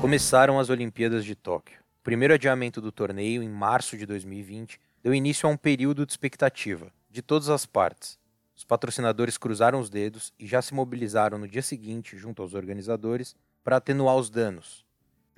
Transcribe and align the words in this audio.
Começaram 0.00 0.58
as 0.58 0.70
Olimpíadas 0.70 1.24
de 1.24 1.34
Tóquio. 1.34 1.78
O 2.00 2.02
primeiro 2.02 2.34
adiamento 2.34 2.80
do 2.80 2.90
torneio, 2.90 3.42
em 3.42 3.48
março 3.48 3.96
de 3.96 4.06
2020, 4.06 4.80
deu 5.02 5.14
início 5.14 5.48
a 5.48 5.52
um 5.52 5.56
período 5.56 6.04
de 6.06 6.12
expectativa, 6.12 6.90
de 7.10 7.22
todas 7.22 7.48
as 7.48 7.66
partes. 7.66 8.18
Os 8.56 8.64
patrocinadores 8.64 9.38
cruzaram 9.38 9.78
os 9.78 9.88
dedos 9.88 10.32
e 10.38 10.46
já 10.46 10.60
se 10.60 10.74
mobilizaram 10.74 11.38
no 11.38 11.46
dia 11.46 11.62
seguinte, 11.62 12.16
junto 12.16 12.42
aos 12.42 12.54
organizadores, 12.54 13.36
para 13.62 13.76
atenuar 13.76 14.16
os 14.16 14.30
danos. 14.30 14.84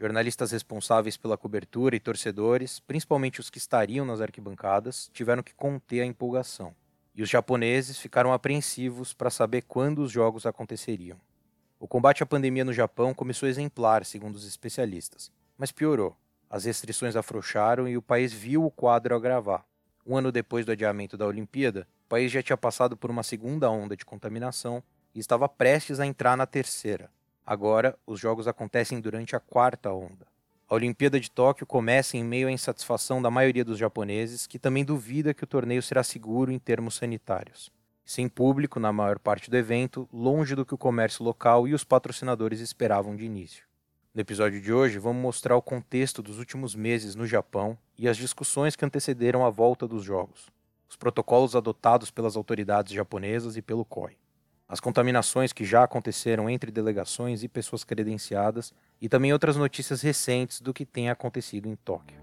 Jornalistas 0.02 0.50
responsáveis 0.50 1.16
pela 1.16 1.38
cobertura 1.38 1.94
e 1.94 2.00
torcedores, 2.00 2.80
principalmente 2.80 3.38
os 3.38 3.48
que 3.48 3.58
estariam 3.58 4.04
nas 4.04 4.20
arquibancadas, 4.20 5.08
tiveram 5.12 5.44
que 5.44 5.54
conter 5.54 6.00
a 6.00 6.04
empolgação. 6.04 6.74
E 7.14 7.22
os 7.22 7.28
japoneses 7.28 7.98
ficaram 7.98 8.32
apreensivos 8.32 9.14
para 9.14 9.30
saber 9.30 9.62
quando 9.62 10.02
os 10.02 10.10
jogos 10.10 10.44
aconteceriam. 10.44 11.20
O 11.78 11.86
combate 11.86 12.20
à 12.20 12.26
pandemia 12.26 12.64
no 12.64 12.72
Japão 12.72 13.14
começou 13.14 13.48
exemplar, 13.48 14.04
segundo 14.04 14.34
os 14.34 14.44
especialistas, 14.44 15.30
mas 15.56 15.70
piorou. 15.70 16.16
As 16.50 16.64
restrições 16.64 17.14
afrouxaram 17.14 17.86
e 17.86 17.96
o 17.96 18.02
país 18.02 18.32
viu 18.32 18.64
o 18.64 18.72
quadro 18.72 19.14
agravar. 19.14 19.64
Um 20.04 20.16
ano 20.16 20.32
depois 20.32 20.66
do 20.66 20.72
adiamento 20.72 21.16
da 21.16 21.28
Olimpíada, 21.28 21.86
o 22.06 22.08
país 22.08 22.32
já 22.32 22.42
tinha 22.42 22.56
passado 22.56 22.96
por 22.96 23.08
uma 23.08 23.22
segunda 23.22 23.70
onda 23.70 23.96
de 23.96 24.04
contaminação 24.04 24.82
e 25.14 25.20
estava 25.20 25.48
prestes 25.48 26.00
a 26.00 26.06
entrar 26.06 26.36
na 26.36 26.44
terceira. 26.44 27.08
Agora, 27.44 27.98
os 28.06 28.20
jogos 28.20 28.46
acontecem 28.46 29.00
durante 29.00 29.34
a 29.34 29.40
quarta 29.40 29.92
onda. 29.92 30.26
A 30.68 30.74
Olimpíada 30.74 31.20
de 31.20 31.30
Tóquio 31.30 31.66
começa 31.66 32.16
em 32.16 32.24
meio 32.24 32.48
à 32.48 32.52
insatisfação 32.52 33.20
da 33.20 33.30
maioria 33.30 33.64
dos 33.64 33.78
japoneses, 33.78 34.46
que 34.46 34.58
também 34.58 34.84
duvida 34.84 35.34
que 35.34 35.44
o 35.44 35.46
torneio 35.46 35.82
será 35.82 36.02
seguro 36.02 36.50
em 36.50 36.58
termos 36.58 36.94
sanitários 36.94 37.70
sem 38.04 38.28
público 38.28 38.80
na 38.80 38.92
maior 38.92 39.18
parte 39.18 39.50
do 39.50 39.56
evento, 39.56 40.08
longe 40.12 40.54
do 40.54 40.66
que 40.66 40.74
o 40.74 40.78
comércio 40.78 41.24
local 41.24 41.66
e 41.66 41.74
os 41.74 41.84
patrocinadores 41.84 42.60
esperavam 42.60 43.16
de 43.16 43.24
início. 43.24 43.64
No 44.14 44.20
episódio 44.20 44.60
de 44.60 44.72
hoje, 44.72 44.98
vamos 44.98 45.22
mostrar 45.22 45.56
o 45.56 45.62
contexto 45.62 46.22
dos 46.22 46.38
últimos 46.38 46.74
meses 46.74 47.14
no 47.14 47.26
Japão 47.26 47.78
e 47.96 48.08
as 48.08 48.16
discussões 48.16 48.76
que 48.76 48.84
antecederam 48.84 49.46
a 49.46 49.50
volta 49.50 49.88
dos 49.88 50.04
jogos, 50.04 50.50
os 50.88 50.96
protocolos 50.96 51.56
adotados 51.56 52.10
pelas 52.10 52.36
autoridades 52.36 52.92
japonesas 52.92 53.56
e 53.56 53.62
pelo 53.62 53.84
COI, 53.84 54.16
as 54.72 54.80
contaminações 54.80 55.52
que 55.52 55.66
já 55.66 55.84
aconteceram 55.84 56.48
entre 56.48 56.70
delegações 56.70 57.42
e 57.42 57.48
pessoas 57.48 57.84
credenciadas 57.84 58.72
e 59.02 59.06
também 59.06 59.30
outras 59.30 59.54
notícias 59.54 60.00
recentes 60.00 60.62
do 60.62 60.72
que 60.72 60.86
tem 60.86 61.10
acontecido 61.10 61.68
em 61.68 61.76
Tóquio. 61.76 62.18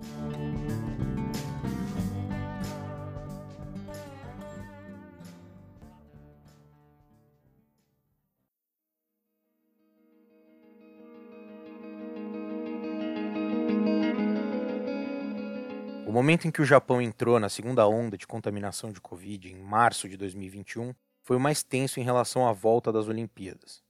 O 16.03 16.11
momento 16.11 16.47
em 16.47 16.51
que 16.51 16.63
o 16.63 16.65
Japão 16.65 16.99
entrou 16.99 17.39
na 17.39 17.47
segunda 17.47 17.87
onda 17.87 18.17
de 18.17 18.25
contaminação 18.25 18.91
de 18.91 18.99
Covid, 18.99 19.51
em 19.51 19.61
março 19.61 20.09
de 20.09 20.17
2021, 20.17 20.95
foi 21.29 21.37
o 21.37 21.39
mais 21.39 21.61
tenso 21.61 21.99
em 21.99 22.03
relação 22.03 22.47
à 22.47 22.51
volta 22.51 22.91
das 22.91 23.07
Olimpíadas. 23.07 23.83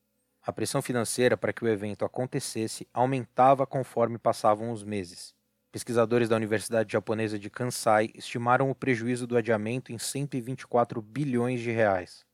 A 0.46 0.52
pressão 0.52 0.82
financeira 0.82 1.38
para 1.38 1.54
que 1.54 1.64
o 1.64 1.70
evento 1.70 2.04
acontecesse 2.04 2.86
aumentava 2.94 3.66
conforme 3.66 4.18
passavam 4.18 4.74
os 4.74 4.84
meses. 4.84 5.34
Pesquisadores 5.72 6.28
da 6.28 6.36
Universidade 6.36 6.92
Japonesa 6.92 7.40
de 7.40 7.50
Kansai 7.50 8.12
estimaram 8.14 8.70
o 8.70 8.76
prejuízo 8.76 9.26
do 9.26 9.38
adiamento 9.38 9.94
em 9.94 9.98
124 9.98 11.02
bilhões 11.02 11.62
de 11.62 11.72
reais. 11.72 12.26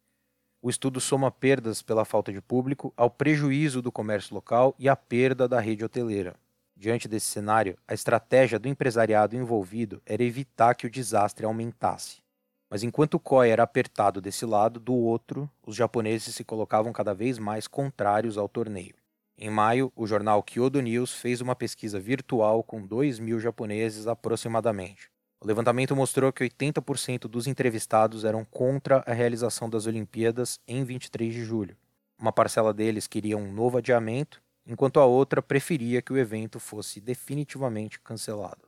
O 0.59 0.71
estudo 0.71 0.99
soma 0.99 1.29
perdas 1.29 1.83
pela 1.83 2.03
falta 2.03 2.33
de 2.33 2.41
público 2.41 2.91
ao 2.97 3.11
prejuízo 3.11 3.83
do 3.83 3.91
comércio 3.91 4.33
local 4.33 4.73
e 4.79 4.89
à 4.89 4.95
perda 4.95 5.47
da 5.47 5.59
rede 5.59 5.85
hoteleira. 5.85 6.35
Diante 6.75 7.07
desse 7.07 7.27
cenário, 7.27 7.77
a 7.87 7.93
estratégia 7.93 8.57
do 8.57 8.67
empresariado 8.67 9.35
envolvido 9.35 10.01
era 10.03 10.23
evitar 10.23 10.73
que 10.73 10.87
o 10.87 10.89
desastre 10.89 11.45
aumentasse. 11.45 12.24
Mas 12.69 12.83
enquanto 12.83 13.15
o 13.15 13.19
COI 13.19 13.49
era 13.49 13.63
apertado 13.63 14.19
desse 14.19 14.45
lado, 14.45 14.79
do 14.79 14.93
outro, 14.93 15.49
os 15.65 15.75
japoneses 15.75 16.33
se 16.33 16.43
colocavam 16.43 16.91
cada 16.91 17.13
vez 17.13 17.37
mais 17.37 17.67
contrários 17.67 18.37
ao 18.37 18.49
torneio. 18.49 18.95
Em 19.37 19.49
maio, 19.49 19.91
o 19.95 20.07
jornal 20.07 20.41
Kyodo 20.41 20.81
News 20.81 21.13
fez 21.13 21.41
uma 21.41 21.55
pesquisa 21.55 21.99
virtual 21.99 22.63
com 22.63 22.85
2 22.85 23.19
mil 23.19 23.39
japoneses 23.39 24.07
aproximadamente. 24.07 25.09
O 25.41 25.47
levantamento 25.47 25.95
mostrou 25.95 26.31
que 26.31 26.43
80% 26.43 27.27
dos 27.27 27.45
entrevistados 27.45 28.23
eram 28.23 28.45
contra 28.45 29.03
a 29.05 29.13
realização 29.13 29.69
das 29.69 29.85
Olimpíadas 29.85 30.59
em 30.67 30.83
23 30.83 31.33
de 31.33 31.43
julho. 31.43 31.75
Uma 32.17 32.31
parcela 32.31 32.73
deles 32.73 33.07
queria 33.07 33.37
um 33.37 33.51
novo 33.51 33.77
adiamento 33.77 34.41
enquanto 34.65 34.99
a 34.99 35.05
outra 35.05 35.41
preferia 35.41 36.01
que 36.01 36.13
o 36.13 36.17
evento 36.17 36.59
fosse 36.59 36.99
definitivamente 36.99 37.99
cancelado. 37.99 38.67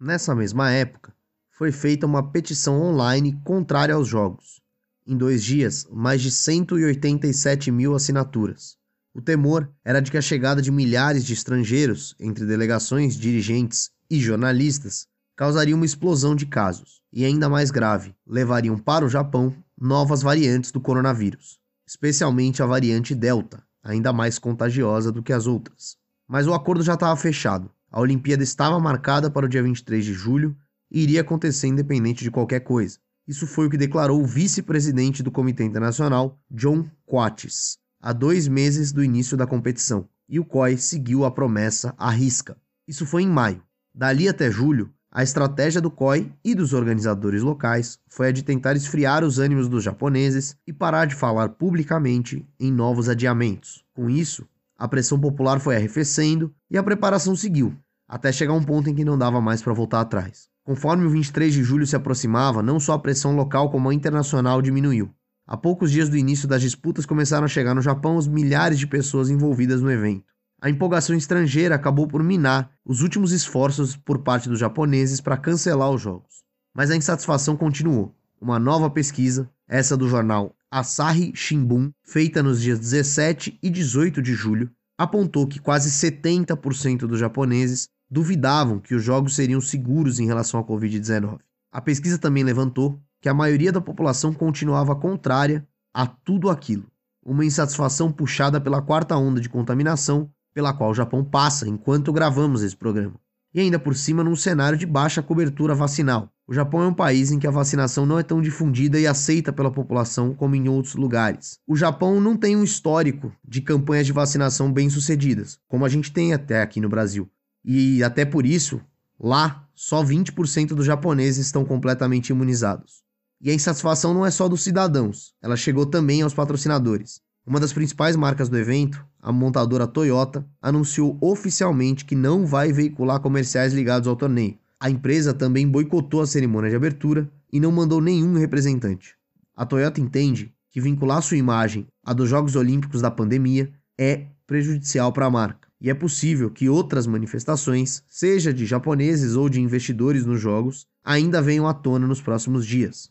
Nessa 0.00 0.34
mesma 0.34 0.72
época, 0.72 1.14
foi 1.56 1.72
feita 1.72 2.04
uma 2.04 2.22
petição 2.22 2.82
online 2.82 3.32
contrária 3.42 3.94
aos 3.94 4.06
jogos. 4.06 4.60
Em 5.06 5.16
dois 5.16 5.42
dias, 5.42 5.86
mais 5.90 6.20
de 6.20 6.30
187 6.30 7.70
mil 7.70 7.94
assinaturas. 7.94 8.76
O 9.14 9.22
temor 9.22 9.66
era 9.82 10.00
de 10.00 10.10
que 10.10 10.18
a 10.18 10.22
chegada 10.22 10.60
de 10.60 10.70
milhares 10.70 11.24
de 11.24 11.32
estrangeiros, 11.32 12.14
entre 12.20 12.44
delegações, 12.44 13.16
dirigentes 13.16 13.90
e 14.10 14.20
jornalistas, 14.20 15.06
causaria 15.34 15.74
uma 15.74 15.86
explosão 15.86 16.36
de 16.36 16.44
casos, 16.44 17.00
e 17.10 17.24
ainda 17.24 17.48
mais 17.48 17.70
grave, 17.70 18.14
levariam 18.26 18.76
para 18.76 19.06
o 19.06 19.08
Japão 19.08 19.56
novas 19.80 20.20
variantes 20.20 20.70
do 20.70 20.80
coronavírus, 20.80 21.58
especialmente 21.86 22.62
a 22.62 22.66
variante 22.66 23.14
Delta, 23.14 23.62
ainda 23.82 24.12
mais 24.12 24.38
contagiosa 24.38 25.10
do 25.10 25.22
que 25.22 25.32
as 25.32 25.46
outras. 25.46 25.96
Mas 26.28 26.46
o 26.46 26.52
acordo 26.52 26.82
já 26.82 26.94
estava 26.94 27.16
fechado. 27.16 27.70
A 27.90 27.98
Olimpíada 27.98 28.42
estava 28.42 28.78
marcada 28.78 29.30
para 29.30 29.46
o 29.46 29.48
dia 29.48 29.62
23 29.62 30.04
de 30.04 30.12
julho 30.12 30.54
iria 30.90 31.20
acontecer 31.20 31.66
independente 31.66 32.22
de 32.22 32.30
qualquer 32.30 32.60
coisa. 32.60 32.98
Isso 33.26 33.46
foi 33.46 33.66
o 33.66 33.70
que 33.70 33.76
declarou 33.76 34.22
o 34.22 34.26
vice-presidente 34.26 35.22
do 35.22 35.32
Comitê 35.32 35.64
Internacional, 35.64 36.38
John 36.50 36.86
Quates, 37.04 37.78
há 38.00 38.12
dois 38.12 38.46
meses 38.46 38.92
do 38.92 39.02
início 39.02 39.36
da 39.36 39.46
competição. 39.46 40.08
E 40.28 40.38
o 40.38 40.44
COI 40.44 40.76
seguiu 40.76 41.24
a 41.24 41.30
promessa 41.30 41.94
à 41.98 42.10
risca. 42.10 42.56
Isso 42.86 43.04
foi 43.04 43.22
em 43.22 43.28
maio. 43.28 43.62
Dali 43.94 44.28
até 44.28 44.50
julho, 44.50 44.92
a 45.10 45.22
estratégia 45.22 45.80
do 45.80 45.90
COI 45.90 46.32
e 46.44 46.54
dos 46.54 46.72
organizadores 46.72 47.42
locais 47.42 47.98
foi 48.06 48.28
a 48.28 48.32
de 48.32 48.42
tentar 48.42 48.76
esfriar 48.76 49.24
os 49.24 49.38
ânimos 49.38 49.68
dos 49.68 49.82
japoneses 49.82 50.56
e 50.66 50.72
parar 50.72 51.06
de 51.06 51.14
falar 51.14 51.48
publicamente 51.50 52.46
em 52.60 52.70
novos 52.70 53.08
adiamentos. 53.08 53.84
Com 53.94 54.10
isso, 54.10 54.46
a 54.76 54.86
pressão 54.86 55.18
popular 55.18 55.58
foi 55.58 55.74
arrefecendo 55.74 56.54
e 56.70 56.76
a 56.76 56.82
preparação 56.82 57.34
seguiu, 57.34 57.74
até 58.06 58.30
chegar 58.30 58.52
um 58.52 58.62
ponto 58.62 58.90
em 58.90 58.94
que 58.94 59.04
não 59.04 59.16
dava 59.16 59.40
mais 59.40 59.62
para 59.62 59.72
voltar 59.72 60.00
atrás. 60.00 60.48
Conforme 60.66 61.06
o 61.06 61.10
23 61.10 61.54
de 61.54 61.62
julho 61.62 61.86
se 61.86 61.96
aproximava, 61.96 62.62
não 62.62 62.78
só 62.78 62.92
a 62.92 62.98
pressão 62.98 63.34
local 63.34 63.70
como 63.70 63.88
a 63.88 63.94
internacional 63.94 64.60
diminuiu. 64.60 65.08
Há 65.46 65.56
poucos 65.56 65.90
dias 65.90 66.10
do 66.10 66.18
início 66.18 66.46
das 66.46 66.60
disputas 66.60 67.06
começaram 67.06 67.46
a 67.46 67.48
chegar 67.48 67.74
no 67.74 67.80
Japão 67.80 68.16
os 68.16 68.28
milhares 68.28 68.78
de 68.78 68.86
pessoas 68.86 69.30
envolvidas 69.30 69.80
no 69.80 69.90
evento 69.90 70.36
a 70.60 70.70
empolgação 70.70 71.14
estrangeira 71.14 71.74
acabou 71.74 72.08
por 72.08 72.22
minar 72.22 72.70
os 72.84 73.02
últimos 73.02 73.30
esforços 73.32 73.94
por 73.96 74.20
parte 74.20 74.48
dos 74.48 74.58
japoneses 74.58 75.20
para 75.20 75.36
cancelar 75.36 75.90
os 75.90 76.00
jogos. 76.00 76.42
Mas 76.74 76.90
a 76.90 76.96
insatisfação 76.96 77.56
continuou. 77.56 78.14
Uma 78.40 78.58
nova 78.58 78.90
pesquisa, 78.90 79.50
essa 79.68 79.96
do 79.96 80.08
jornal 80.08 80.56
Asahi 80.70 81.32
Shimbun, 81.34 81.90
feita 82.02 82.42
nos 82.42 82.60
dias 82.60 82.78
17 82.80 83.58
e 83.62 83.70
18 83.70 84.20
de 84.20 84.34
julho, 84.34 84.70
apontou 84.98 85.46
que 85.46 85.60
quase 85.60 85.90
70% 85.90 87.06
dos 87.06 87.20
japoneses 87.20 87.88
duvidavam 88.10 88.78
que 88.78 88.94
os 88.94 89.02
jogos 89.02 89.34
seriam 89.34 89.60
seguros 89.60 90.18
em 90.20 90.26
relação 90.26 90.60
à 90.60 90.64
Covid-19. 90.64 91.38
A 91.72 91.80
pesquisa 91.80 92.18
também 92.18 92.44
levantou 92.44 93.00
que 93.20 93.28
a 93.28 93.34
maioria 93.34 93.72
da 93.72 93.80
população 93.80 94.32
continuava 94.32 94.94
contrária 94.94 95.66
a 95.92 96.06
tudo 96.06 96.48
aquilo. 96.48 96.86
Uma 97.24 97.44
insatisfação 97.44 98.12
puxada 98.12 98.60
pela 98.60 98.80
quarta 98.80 99.16
onda 99.16 99.40
de 99.40 99.48
contaminação 99.48 100.30
pela 100.54 100.72
qual 100.72 100.90
o 100.90 100.94
Japão 100.94 101.24
passa 101.24 101.68
enquanto 101.68 102.12
gravamos 102.12 102.62
esse 102.62 102.76
programa. 102.76 103.14
E 103.52 103.60
ainda 103.60 103.78
por 103.78 103.94
cima 103.94 104.24
num 104.24 104.36
cenário 104.36 104.78
de 104.78 104.86
baixa 104.86 105.22
cobertura 105.22 105.74
vacinal. 105.74 106.30
O 106.46 106.54
Japão 106.54 106.82
é 106.82 106.86
um 106.86 106.94
país 106.94 107.32
em 107.32 107.38
que 107.38 107.46
a 107.46 107.50
vacinação 107.50 108.06
não 108.06 108.18
é 108.18 108.22
tão 108.22 108.40
difundida 108.40 109.00
e 109.00 109.06
aceita 109.06 109.52
pela 109.52 109.70
população 109.70 110.32
como 110.32 110.54
em 110.54 110.68
outros 110.68 110.94
lugares. 110.94 111.58
O 111.66 111.74
Japão 111.74 112.20
não 112.20 112.36
tem 112.36 112.54
um 112.56 112.62
histórico 112.62 113.32
de 113.44 113.60
campanhas 113.60 114.06
de 114.06 114.12
vacinação 114.12 114.72
bem-sucedidas, 114.72 115.58
como 115.66 115.84
a 115.84 115.88
gente 115.88 116.12
tem 116.12 116.32
até 116.32 116.62
aqui 116.62 116.80
no 116.80 116.88
Brasil. 116.88 117.28
E 117.66 118.04
até 118.04 118.24
por 118.24 118.46
isso, 118.46 118.80
lá, 119.18 119.68
só 119.74 120.04
20% 120.04 120.68
dos 120.68 120.86
japoneses 120.86 121.46
estão 121.46 121.64
completamente 121.64 122.30
imunizados. 122.30 123.02
E 123.40 123.50
a 123.50 123.54
insatisfação 123.54 124.14
não 124.14 124.24
é 124.24 124.30
só 124.30 124.48
dos 124.48 124.62
cidadãos, 124.62 125.34
ela 125.42 125.56
chegou 125.56 125.84
também 125.84 126.22
aos 126.22 126.32
patrocinadores. 126.32 127.20
Uma 127.44 127.58
das 127.58 127.72
principais 127.72 128.14
marcas 128.14 128.48
do 128.48 128.56
evento, 128.56 129.04
a 129.20 129.32
montadora 129.32 129.86
Toyota, 129.86 130.46
anunciou 130.62 131.18
oficialmente 131.20 132.04
que 132.04 132.14
não 132.14 132.46
vai 132.46 132.72
veicular 132.72 133.20
comerciais 133.20 133.72
ligados 133.74 134.08
ao 134.08 134.16
torneio, 134.16 134.58
A 134.78 134.90
empresa 134.90 135.32
também 135.32 135.66
boicotou 135.66 136.20
a 136.20 136.26
cerimônia 136.26 136.68
de 136.68 136.76
abertura 136.76 137.30
e 137.50 137.58
não 137.58 137.72
mandou 137.72 138.00
nenhum 138.00 138.34
representante. 138.34 139.14
A 139.54 139.64
Toyota 139.64 140.00
entende 140.02 140.54
que 140.70 140.82
vincular 140.82 141.22
sua 141.22 141.38
imagem 141.38 141.86
à 142.04 142.12
dos 142.12 142.28
Jogos 142.28 142.54
Olímpicos 142.56 143.00
da 143.00 143.10
pandemia 143.10 143.72
é 143.98 144.26
prejudicial 144.46 145.12
para 145.12 145.24
a 145.24 145.30
marca. 145.30 145.65
E 145.86 145.90
é 145.90 145.94
possível 145.94 146.50
que 146.50 146.68
outras 146.68 147.06
manifestações, 147.06 148.02
seja 148.08 148.52
de 148.52 148.66
japoneses 148.66 149.36
ou 149.36 149.48
de 149.48 149.60
investidores 149.60 150.26
nos 150.26 150.40
jogos, 150.40 150.88
ainda 151.04 151.40
venham 151.40 151.64
à 151.64 151.72
tona 151.72 152.08
nos 152.08 152.20
próximos 152.20 152.66
dias. 152.66 153.08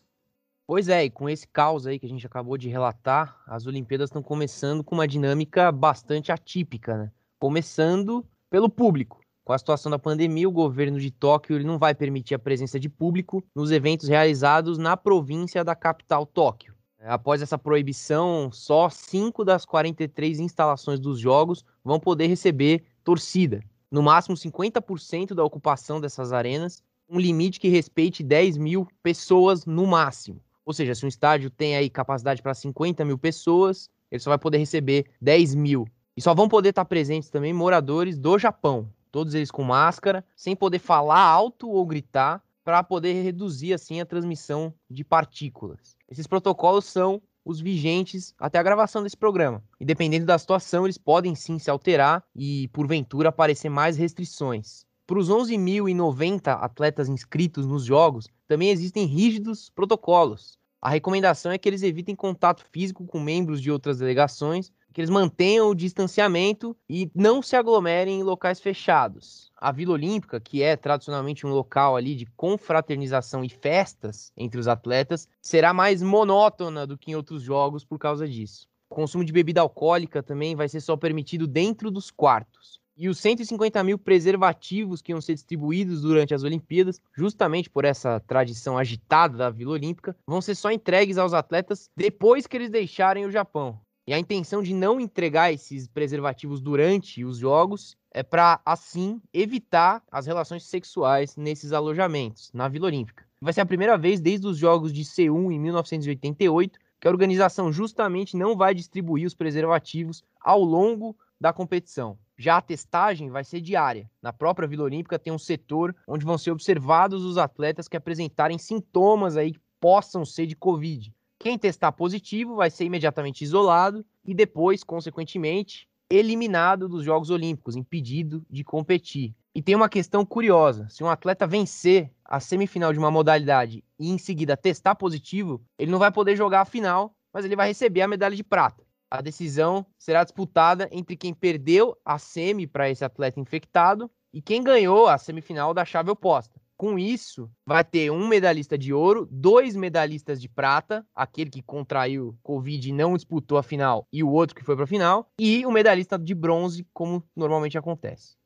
Pois 0.66 0.86
é, 0.90 1.06
e 1.06 1.10
com 1.10 1.26
esse 1.26 1.48
caos 1.48 1.86
aí 1.86 1.98
que 1.98 2.04
a 2.04 2.08
gente 2.10 2.26
acabou 2.26 2.58
de 2.58 2.68
relatar, 2.68 3.42
as 3.46 3.66
Olimpíadas 3.66 4.10
estão 4.10 4.22
começando 4.22 4.84
com 4.84 4.94
uma 4.94 5.08
dinâmica 5.08 5.72
bastante 5.72 6.30
atípica, 6.30 6.98
né? 6.98 7.10
Começando 7.38 8.22
pelo 8.50 8.68
público. 8.68 9.20
Com 9.42 9.54
a 9.54 9.58
situação 9.58 9.90
da 9.90 9.98
pandemia, 9.98 10.46
o 10.46 10.52
governo 10.52 11.00
de 11.00 11.10
Tóquio 11.10 11.64
não 11.64 11.78
vai 11.78 11.94
permitir 11.94 12.34
a 12.34 12.38
presença 12.38 12.78
de 12.78 12.90
público 12.90 13.42
nos 13.54 13.70
eventos 13.70 14.06
realizados 14.06 14.76
na 14.76 14.98
província 14.98 15.64
da 15.64 15.74
capital 15.74 16.26
Tóquio. 16.26 16.75
Após 17.08 17.40
essa 17.40 17.56
proibição, 17.56 18.50
só 18.50 18.90
5 18.90 19.44
das 19.44 19.64
43 19.64 20.40
instalações 20.40 20.98
dos 20.98 21.20
jogos 21.20 21.64
vão 21.84 22.00
poder 22.00 22.26
receber 22.26 22.82
torcida. 23.04 23.62
No 23.88 24.02
máximo 24.02 24.34
50% 24.34 25.32
da 25.32 25.44
ocupação 25.44 26.00
dessas 26.00 26.32
arenas, 26.32 26.82
um 27.08 27.20
limite 27.20 27.60
que 27.60 27.68
respeite 27.68 28.24
10 28.24 28.56
mil 28.56 28.88
pessoas 29.04 29.64
no 29.64 29.86
máximo. 29.86 30.40
Ou 30.64 30.72
seja, 30.72 30.96
se 30.96 31.04
um 31.04 31.08
estádio 31.08 31.48
tem 31.48 31.76
aí 31.76 31.88
capacidade 31.88 32.42
para 32.42 32.52
50 32.52 33.04
mil 33.04 33.16
pessoas, 33.16 33.88
ele 34.10 34.20
só 34.20 34.30
vai 34.30 34.38
poder 34.38 34.58
receber 34.58 35.06
10 35.20 35.54
mil. 35.54 35.86
E 36.16 36.20
só 36.20 36.34
vão 36.34 36.48
poder 36.48 36.70
estar 36.70 36.84
presentes 36.86 37.30
também 37.30 37.52
moradores 37.52 38.18
do 38.18 38.36
Japão, 38.36 38.88
todos 39.12 39.32
eles 39.32 39.52
com 39.52 39.62
máscara, 39.62 40.24
sem 40.34 40.56
poder 40.56 40.80
falar 40.80 41.20
alto 41.20 41.70
ou 41.70 41.86
gritar, 41.86 42.42
para 42.64 42.82
poder 42.82 43.22
reduzir 43.22 43.72
assim 43.72 44.00
a 44.00 44.06
transmissão 44.06 44.74
de 44.90 45.04
partículas. 45.04 45.95
Esses 46.08 46.26
protocolos 46.26 46.84
são 46.84 47.20
os 47.44 47.60
vigentes 47.60 48.34
até 48.38 48.58
a 48.58 48.62
gravação 48.62 49.02
desse 49.02 49.16
programa. 49.16 49.62
E 49.80 49.84
dependendo 49.84 50.26
da 50.26 50.38
situação, 50.38 50.84
eles 50.84 50.98
podem 50.98 51.34
sim 51.34 51.58
se 51.58 51.70
alterar 51.70 52.24
e, 52.34 52.68
porventura, 52.68 53.28
aparecer 53.28 53.68
mais 53.68 53.96
restrições. 53.96 54.84
Para 55.06 55.18
os 55.18 55.30
11.090 55.30 56.48
atletas 56.60 57.08
inscritos 57.08 57.64
nos 57.64 57.84
Jogos, 57.84 58.28
também 58.48 58.70
existem 58.70 59.04
rígidos 59.04 59.70
protocolos. 59.70 60.58
A 60.82 60.90
recomendação 60.90 61.52
é 61.52 61.58
que 61.58 61.68
eles 61.68 61.82
evitem 61.82 62.14
contato 62.14 62.64
físico 62.72 63.06
com 63.06 63.20
membros 63.20 63.62
de 63.62 63.70
outras 63.70 63.98
delegações, 63.98 64.72
que 64.96 65.02
eles 65.02 65.10
mantenham 65.10 65.68
o 65.68 65.74
distanciamento 65.74 66.74
e 66.88 67.10
não 67.14 67.42
se 67.42 67.54
aglomerem 67.54 68.20
em 68.20 68.22
locais 68.22 68.58
fechados. 68.58 69.52
A 69.54 69.70
Vila 69.70 69.92
Olímpica, 69.92 70.40
que 70.40 70.62
é 70.62 70.74
tradicionalmente 70.74 71.46
um 71.46 71.50
local 71.50 71.96
ali 71.96 72.14
de 72.14 72.24
confraternização 72.34 73.44
e 73.44 73.50
festas 73.50 74.32
entre 74.34 74.58
os 74.58 74.66
atletas, 74.66 75.28
será 75.42 75.74
mais 75.74 76.02
monótona 76.02 76.86
do 76.86 76.96
que 76.96 77.10
em 77.10 77.14
outros 77.14 77.42
jogos 77.42 77.84
por 77.84 77.98
causa 77.98 78.26
disso. 78.26 78.66
O 78.88 78.94
consumo 78.94 79.22
de 79.22 79.34
bebida 79.34 79.60
alcoólica 79.60 80.22
também 80.22 80.56
vai 80.56 80.66
ser 80.66 80.80
só 80.80 80.96
permitido 80.96 81.46
dentro 81.46 81.90
dos 81.90 82.10
quartos. 82.10 82.80
E 82.96 83.06
os 83.10 83.18
150 83.18 83.84
mil 83.84 83.98
preservativos 83.98 85.02
que 85.02 85.12
iam 85.12 85.20
ser 85.20 85.34
distribuídos 85.34 86.00
durante 86.00 86.32
as 86.34 86.42
Olimpíadas, 86.42 87.02
justamente 87.14 87.68
por 87.68 87.84
essa 87.84 88.18
tradição 88.20 88.78
agitada 88.78 89.36
da 89.36 89.50
Vila 89.50 89.72
Olímpica, 89.72 90.16
vão 90.26 90.40
ser 90.40 90.54
só 90.54 90.70
entregues 90.70 91.18
aos 91.18 91.34
atletas 91.34 91.90
depois 91.94 92.46
que 92.46 92.56
eles 92.56 92.70
deixarem 92.70 93.26
o 93.26 93.30
Japão. 93.30 93.78
E 94.06 94.14
a 94.14 94.18
intenção 94.18 94.62
de 94.62 94.72
não 94.72 95.00
entregar 95.00 95.52
esses 95.52 95.88
preservativos 95.88 96.60
durante 96.60 97.24
os 97.24 97.38
jogos 97.38 97.96
é 98.12 98.22
para, 98.22 98.60
assim, 98.64 99.20
evitar 99.34 100.00
as 100.12 100.26
relações 100.26 100.64
sexuais 100.64 101.36
nesses 101.36 101.72
alojamentos, 101.72 102.52
na 102.54 102.68
Vila 102.68 102.86
Olímpica. 102.86 103.26
Vai 103.40 103.52
ser 103.52 103.62
a 103.62 103.66
primeira 103.66 103.98
vez 103.98 104.20
desde 104.20 104.46
os 104.46 104.56
Jogos 104.56 104.92
de 104.92 105.04
Seul 105.04 105.50
em 105.50 105.58
1988 105.58 106.78
que 107.00 107.08
a 107.08 107.10
organização 107.10 107.72
justamente 107.72 108.36
não 108.36 108.56
vai 108.56 108.74
distribuir 108.74 109.26
os 109.26 109.34
preservativos 109.34 110.22
ao 110.40 110.62
longo 110.62 111.16
da 111.40 111.52
competição. 111.52 112.16
Já 112.38 112.58
a 112.58 112.62
testagem 112.62 113.28
vai 113.28 113.42
ser 113.42 113.60
diária. 113.60 114.08
Na 114.22 114.32
própria 114.32 114.68
Vila 114.68 114.84
Olímpica 114.84 115.18
tem 115.18 115.32
um 115.32 115.38
setor 115.38 115.94
onde 116.06 116.24
vão 116.24 116.38
ser 116.38 116.52
observados 116.52 117.24
os 117.24 117.38
atletas 117.38 117.88
que 117.88 117.96
apresentarem 117.96 118.56
sintomas 118.56 119.36
aí 119.36 119.52
que 119.52 119.60
possam 119.80 120.24
ser 120.24 120.46
de 120.46 120.54
Covid. 120.54 121.12
Quem 121.38 121.58
testar 121.58 121.92
positivo 121.92 122.56
vai 122.56 122.70
ser 122.70 122.84
imediatamente 122.84 123.42
isolado 123.42 124.04
e 124.24 124.34
depois, 124.34 124.82
consequentemente, 124.82 125.88
eliminado 126.08 126.88
dos 126.88 127.04
Jogos 127.04 127.30
Olímpicos, 127.30 127.76
impedido 127.76 128.44
de 128.48 128.64
competir. 128.64 129.34
E 129.54 129.62
tem 129.62 129.74
uma 129.74 129.88
questão 129.88 130.24
curiosa: 130.24 130.88
se 130.88 131.02
um 131.02 131.08
atleta 131.08 131.46
vencer 131.46 132.10
a 132.24 132.40
semifinal 132.40 132.92
de 132.92 132.98
uma 132.98 133.10
modalidade 133.10 133.84
e 133.98 134.10
em 134.10 134.18
seguida 134.18 134.56
testar 134.56 134.94
positivo, 134.94 135.62
ele 135.78 135.90
não 135.90 135.98
vai 135.98 136.10
poder 136.12 136.36
jogar 136.36 136.62
a 136.62 136.66
final, 136.66 137.14
mas 137.32 137.44
ele 137.44 137.56
vai 137.56 137.68
receber 137.68 138.02
a 138.02 138.08
medalha 138.08 138.36
de 138.36 138.44
prata. 138.44 138.84
A 139.10 139.20
decisão 139.20 139.86
será 139.98 140.24
disputada 140.24 140.88
entre 140.90 141.16
quem 141.16 141.32
perdeu 141.32 141.96
a 142.04 142.18
semi 142.18 142.66
para 142.66 142.90
esse 142.90 143.04
atleta 143.04 143.38
infectado 143.38 144.10
e 144.32 144.42
quem 144.42 144.62
ganhou 144.62 145.06
a 145.06 145.16
semifinal 145.16 145.72
da 145.72 145.84
chave 145.84 146.10
oposta. 146.10 146.60
Com 146.76 146.98
isso, 146.98 147.50
vai 147.64 147.82
ter 147.82 148.10
um 148.10 148.28
medalhista 148.28 148.76
de 148.76 148.92
ouro, 148.92 149.26
dois 149.30 149.74
medalhistas 149.74 150.38
de 150.40 150.46
prata, 150.46 151.06
aquele 151.14 151.48
que 151.48 151.62
contraiu 151.62 152.38
Covid 152.42 152.88
e 152.88 152.92
não 152.92 153.14
disputou 153.14 153.56
a 153.56 153.62
final, 153.62 154.06
e 154.12 154.22
o 154.22 154.28
outro 154.28 154.54
que 154.54 154.62
foi 154.62 154.74
para 154.74 154.84
a 154.84 154.88
final, 154.88 155.30
e 155.40 155.64
o 155.64 155.70
um 155.70 155.72
medalhista 155.72 156.18
de 156.18 156.34
bronze, 156.34 156.86
como 156.92 157.24
normalmente 157.34 157.78
acontece. 157.78 158.36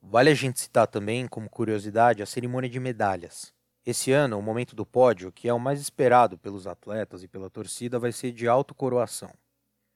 Vale 0.00 0.30
a 0.30 0.34
gente 0.34 0.60
citar 0.60 0.86
também, 0.86 1.28
como 1.28 1.50
curiosidade, 1.50 2.22
a 2.22 2.26
cerimônia 2.26 2.70
de 2.70 2.80
medalhas. 2.80 3.52
Esse 3.84 4.12
ano, 4.12 4.38
o 4.38 4.42
momento 4.42 4.74
do 4.74 4.86
pódio, 4.86 5.30
que 5.30 5.46
é 5.46 5.52
o 5.52 5.60
mais 5.60 5.80
esperado 5.80 6.38
pelos 6.38 6.66
atletas 6.66 7.22
e 7.22 7.28
pela 7.28 7.50
torcida, 7.50 7.98
vai 7.98 8.12
ser 8.12 8.32
de 8.32 8.48
autocoroação. 8.48 9.30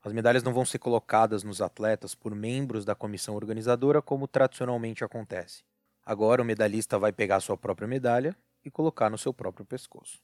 As 0.02 0.12
medalhas 0.12 0.42
não 0.42 0.52
vão 0.52 0.64
ser 0.64 0.78
colocadas 0.78 1.42
nos 1.42 1.62
atletas 1.62 2.14
por 2.14 2.34
membros 2.34 2.84
da 2.84 2.94
comissão 2.94 3.34
organizadora, 3.34 4.02
como 4.02 4.28
tradicionalmente 4.28 5.02
acontece. 5.02 5.64
Agora, 6.06 6.40
o 6.40 6.44
medalhista 6.44 7.00
vai 7.00 7.10
pegar 7.10 7.40
sua 7.40 7.56
própria 7.56 7.88
medalha 7.88 8.36
e 8.64 8.70
colocar 8.70 9.10
no 9.10 9.18
seu 9.18 9.34
próprio 9.34 9.66
pescoço. 9.66 10.22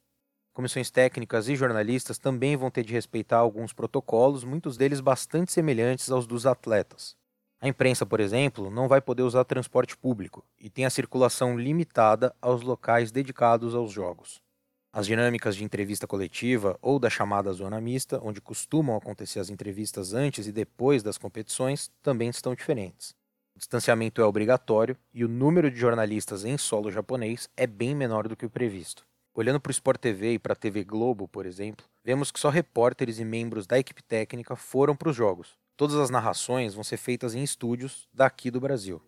Comissões 0.52 0.92
técnicas 0.92 1.48
e 1.48 1.56
jornalistas 1.56 2.18
também 2.18 2.56
vão 2.56 2.70
ter 2.70 2.84
de 2.84 2.92
respeitar 2.92 3.38
alguns 3.38 3.72
protocolos, 3.72 4.44
muitos 4.44 4.76
deles 4.76 5.00
bastante 5.00 5.50
semelhantes 5.50 6.08
aos 6.08 6.24
dos 6.24 6.46
atletas. 6.46 7.16
A 7.60 7.66
imprensa, 7.66 8.06
por 8.06 8.20
exemplo, 8.20 8.70
não 8.70 8.86
vai 8.86 9.00
poder 9.00 9.22
usar 9.22 9.44
transporte 9.44 9.96
público 9.96 10.44
e 10.56 10.70
tem 10.70 10.84
a 10.84 10.90
circulação 10.90 11.58
limitada 11.58 12.32
aos 12.40 12.62
locais 12.62 13.10
dedicados 13.10 13.74
aos 13.74 13.90
jogos. 13.90 14.40
As 14.92 15.06
dinâmicas 15.06 15.56
de 15.56 15.64
entrevista 15.64 16.06
coletiva 16.06 16.78
ou 16.80 16.98
da 16.98 17.08
chamada 17.08 17.52
zona 17.52 17.80
mista, 17.80 18.20
onde 18.22 18.40
costumam 18.40 18.94
acontecer 18.94 19.40
as 19.40 19.48
entrevistas 19.48 20.12
antes 20.12 20.46
e 20.46 20.52
depois 20.52 21.02
das 21.02 21.18
competições, 21.18 21.90
também 22.02 22.28
estão 22.28 22.54
diferentes. 22.54 23.14
Distanciamento 23.62 24.20
é 24.20 24.24
obrigatório 24.24 24.96
e 25.14 25.24
o 25.24 25.28
número 25.28 25.70
de 25.70 25.78
jornalistas 25.78 26.44
em 26.44 26.58
solo 26.58 26.90
japonês 26.90 27.48
é 27.56 27.64
bem 27.64 27.94
menor 27.94 28.26
do 28.26 28.34
que 28.34 28.44
o 28.44 28.50
previsto. 28.50 29.06
Olhando 29.32 29.60
para 29.60 29.70
o 29.70 29.72
Sport 29.72 30.00
TV 30.00 30.32
e 30.32 30.38
para 30.38 30.52
a 30.52 30.56
TV 30.56 30.82
Globo, 30.82 31.28
por 31.28 31.46
exemplo, 31.46 31.86
vemos 32.04 32.32
que 32.32 32.40
só 32.40 32.48
repórteres 32.48 33.20
e 33.20 33.24
membros 33.24 33.64
da 33.64 33.78
equipe 33.78 34.02
técnica 34.02 34.56
foram 34.56 34.96
para 34.96 35.10
os 35.10 35.14
jogos. 35.14 35.52
Todas 35.76 35.94
as 35.94 36.10
narrações 36.10 36.74
vão 36.74 36.82
ser 36.82 36.96
feitas 36.96 37.36
em 37.36 37.44
estúdios 37.44 38.08
daqui 38.12 38.50
do 38.50 38.60
Brasil. 38.60 39.00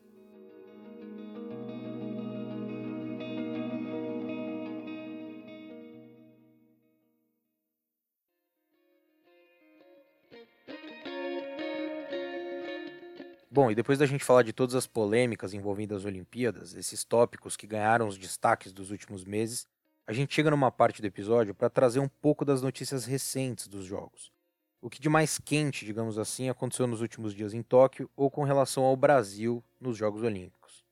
Bom, 13.54 13.70
e 13.70 13.74
depois 13.76 14.00
da 14.00 14.04
gente 14.04 14.24
falar 14.24 14.42
de 14.42 14.52
todas 14.52 14.74
as 14.74 14.84
polêmicas 14.84 15.54
envolvendo 15.54 15.94
as 15.94 16.04
Olimpíadas, 16.04 16.74
esses 16.74 17.04
tópicos 17.04 17.56
que 17.56 17.68
ganharam 17.68 18.08
os 18.08 18.18
destaques 18.18 18.72
dos 18.72 18.90
últimos 18.90 19.24
meses, 19.24 19.64
a 20.04 20.12
gente 20.12 20.34
chega 20.34 20.50
numa 20.50 20.72
parte 20.72 21.00
do 21.00 21.06
episódio 21.06 21.54
para 21.54 21.70
trazer 21.70 22.00
um 22.00 22.08
pouco 22.08 22.44
das 22.44 22.60
notícias 22.60 23.04
recentes 23.04 23.68
dos 23.68 23.84
Jogos. 23.84 24.32
O 24.82 24.90
que 24.90 25.00
de 25.00 25.08
mais 25.08 25.38
quente, 25.38 25.84
digamos 25.86 26.18
assim, 26.18 26.48
aconteceu 26.48 26.88
nos 26.88 27.00
últimos 27.00 27.32
dias 27.32 27.54
em 27.54 27.62
Tóquio 27.62 28.10
ou 28.16 28.28
com 28.28 28.42
relação 28.42 28.82
ao 28.82 28.96
Brasil 28.96 29.62
nos 29.80 29.96
Jogos 29.96 30.24
Olímpicos. 30.24 30.84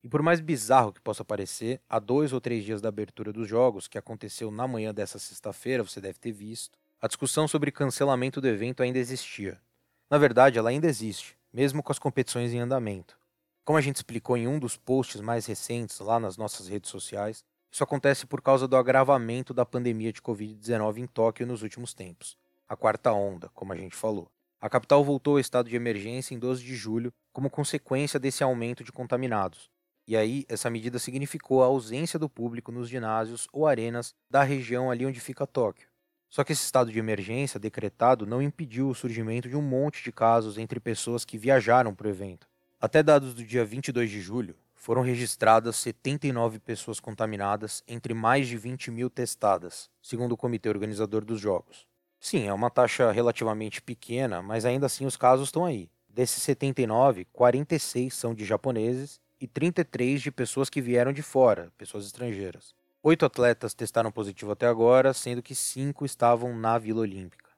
E 0.00 0.08
por 0.08 0.22
mais 0.22 0.38
bizarro 0.38 0.92
que 0.92 1.00
possa 1.00 1.24
parecer, 1.24 1.80
há 1.90 1.98
dois 1.98 2.32
ou 2.32 2.40
três 2.40 2.64
dias 2.64 2.80
da 2.80 2.90
abertura 2.90 3.32
dos 3.32 3.48
Jogos, 3.48 3.88
que 3.88 3.98
aconteceu 3.98 4.52
na 4.52 4.68
manhã 4.68 4.94
dessa 4.94 5.18
sexta-feira, 5.18 5.82
você 5.82 6.00
deve 6.00 6.20
ter 6.20 6.30
visto, 6.30 6.78
a 7.02 7.08
discussão 7.08 7.48
sobre 7.48 7.72
cancelamento 7.72 8.40
do 8.40 8.46
evento 8.46 8.84
ainda 8.84 9.00
existia. 9.00 9.60
Na 10.08 10.16
verdade, 10.16 10.60
ela 10.60 10.70
ainda 10.70 10.86
existe, 10.86 11.36
mesmo 11.54 11.84
com 11.84 11.92
as 11.92 12.00
competições 12.00 12.52
em 12.52 12.58
andamento. 12.58 13.16
Como 13.64 13.78
a 13.78 13.80
gente 13.80 13.96
explicou 13.96 14.36
em 14.36 14.48
um 14.48 14.58
dos 14.58 14.76
posts 14.76 15.20
mais 15.20 15.46
recentes 15.46 16.00
lá 16.00 16.18
nas 16.18 16.36
nossas 16.36 16.66
redes 16.66 16.90
sociais, 16.90 17.44
isso 17.70 17.84
acontece 17.84 18.26
por 18.26 18.42
causa 18.42 18.66
do 18.66 18.76
agravamento 18.76 19.54
da 19.54 19.64
pandemia 19.64 20.12
de 20.12 20.20
Covid-19 20.20 20.98
em 20.98 21.06
Tóquio 21.06 21.46
nos 21.46 21.62
últimos 21.62 21.94
tempos, 21.94 22.36
a 22.68 22.76
quarta 22.76 23.12
onda, 23.12 23.48
como 23.54 23.72
a 23.72 23.76
gente 23.76 23.94
falou. 23.94 24.28
A 24.60 24.68
capital 24.68 25.04
voltou 25.04 25.34
ao 25.34 25.40
estado 25.40 25.70
de 25.70 25.76
emergência 25.76 26.34
em 26.34 26.38
12 26.38 26.64
de 26.64 26.74
julho 26.74 27.12
como 27.32 27.48
consequência 27.48 28.18
desse 28.18 28.42
aumento 28.42 28.82
de 28.82 28.90
contaminados. 28.90 29.70
E 30.08 30.16
aí, 30.16 30.44
essa 30.48 30.68
medida 30.68 30.98
significou 30.98 31.62
a 31.62 31.66
ausência 31.66 32.18
do 32.18 32.28
público 32.28 32.72
nos 32.72 32.88
ginásios 32.88 33.46
ou 33.52 33.66
arenas 33.66 34.12
da 34.28 34.42
região 34.42 34.90
ali 34.90 35.06
onde 35.06 35.20
fica 35.20 35.46
Tóquio. 35.46 35.93
Só 36.34 36.42
que 36.42 36.52
esse 36.52 36.64
estado 36.64 36.90
de 36.90 36.98
emergência 36.98 37.60
decretado 37.60 38.26
não 38.26 38.42
impediu 38.42 38.88
o 38.88 38.94
surgimento 38.94 39.48
de 39.48 39.54
um 39.54 39.62
monte 39.62 40.02
de 40.02 40.10
casos 40.10 40.58
entre 40.58 40.80
pessoas 40.80 41.24
que 41.24 41.38
viajaram 41.38 41.94
para 41.94 42.08
o 42.08 42.10
evento. 42.10 42.48
Até 42.80 43.04
dados 43.04 43.34
do 43.34 43.44
dia 43.44 43.64
22 43.64 44.10
de 44.10 44.20
julho, 44.20 44.56
foram 44.74 45.00
registradas 45.00 45.76
79 45.76 46.58
pessoas 46.58 46.98
contaminadas 46.98 47.84
entre 47.86 48.12
mais 48.14 48.48
de 48.48 48.56
20 48.58 48.90
mil 48.90 49.08
testadas, 49.08 49.88
segundo 50.02 50.32
o 50.32 50.36
comitê 50.36 50.68
organizador 50.68 51.24
dos 51.24 51.38
Jogos. 51.40 51.86
Sim, 52.18 52.48
é 52.48 52.52
uma 52.52 52.68
taxa 52.68 53.12
relativamente 53.12 53.80
pequena, 53.80 54.42
mas 54.42 54.64
ainda 54.64 54.86
assim 54.86 55.06
os 55.06 55.16
casos 55.16 55.46
estão 55.46 55.64
aí. 55.64 55.88
Desses 56.08 56.42
79, 56.42 57.28
46 57.32 58.12
são 58.12 58.34
de 58.34 58.44
japoneses 58.44 59.20
e 59.40 59.46
33 59.46 60.20
de 60.20 60.32
pessoas 60.32 60.68
que 60.68 60.80
vieram 60.80 61.12
de 61.12 61.22
fora, 61.22 61.70
pessoas 61.78 62.04
estrangeiras. 62.04 62.74
Oito 63.06 63.26
atletas 63.26 63.74
testaram 63.74 64.10
positivo 64.10 64.52
até 64.52 64.66
agora, 64.66 65.12
sendo 65.12 65.42
que 65.42 65.54
cinco 65.54 66.06
estavam 66.06 66.58
na 66.58 66.78
Vila 66.78 67.02
Olímpica. 67.02 67.50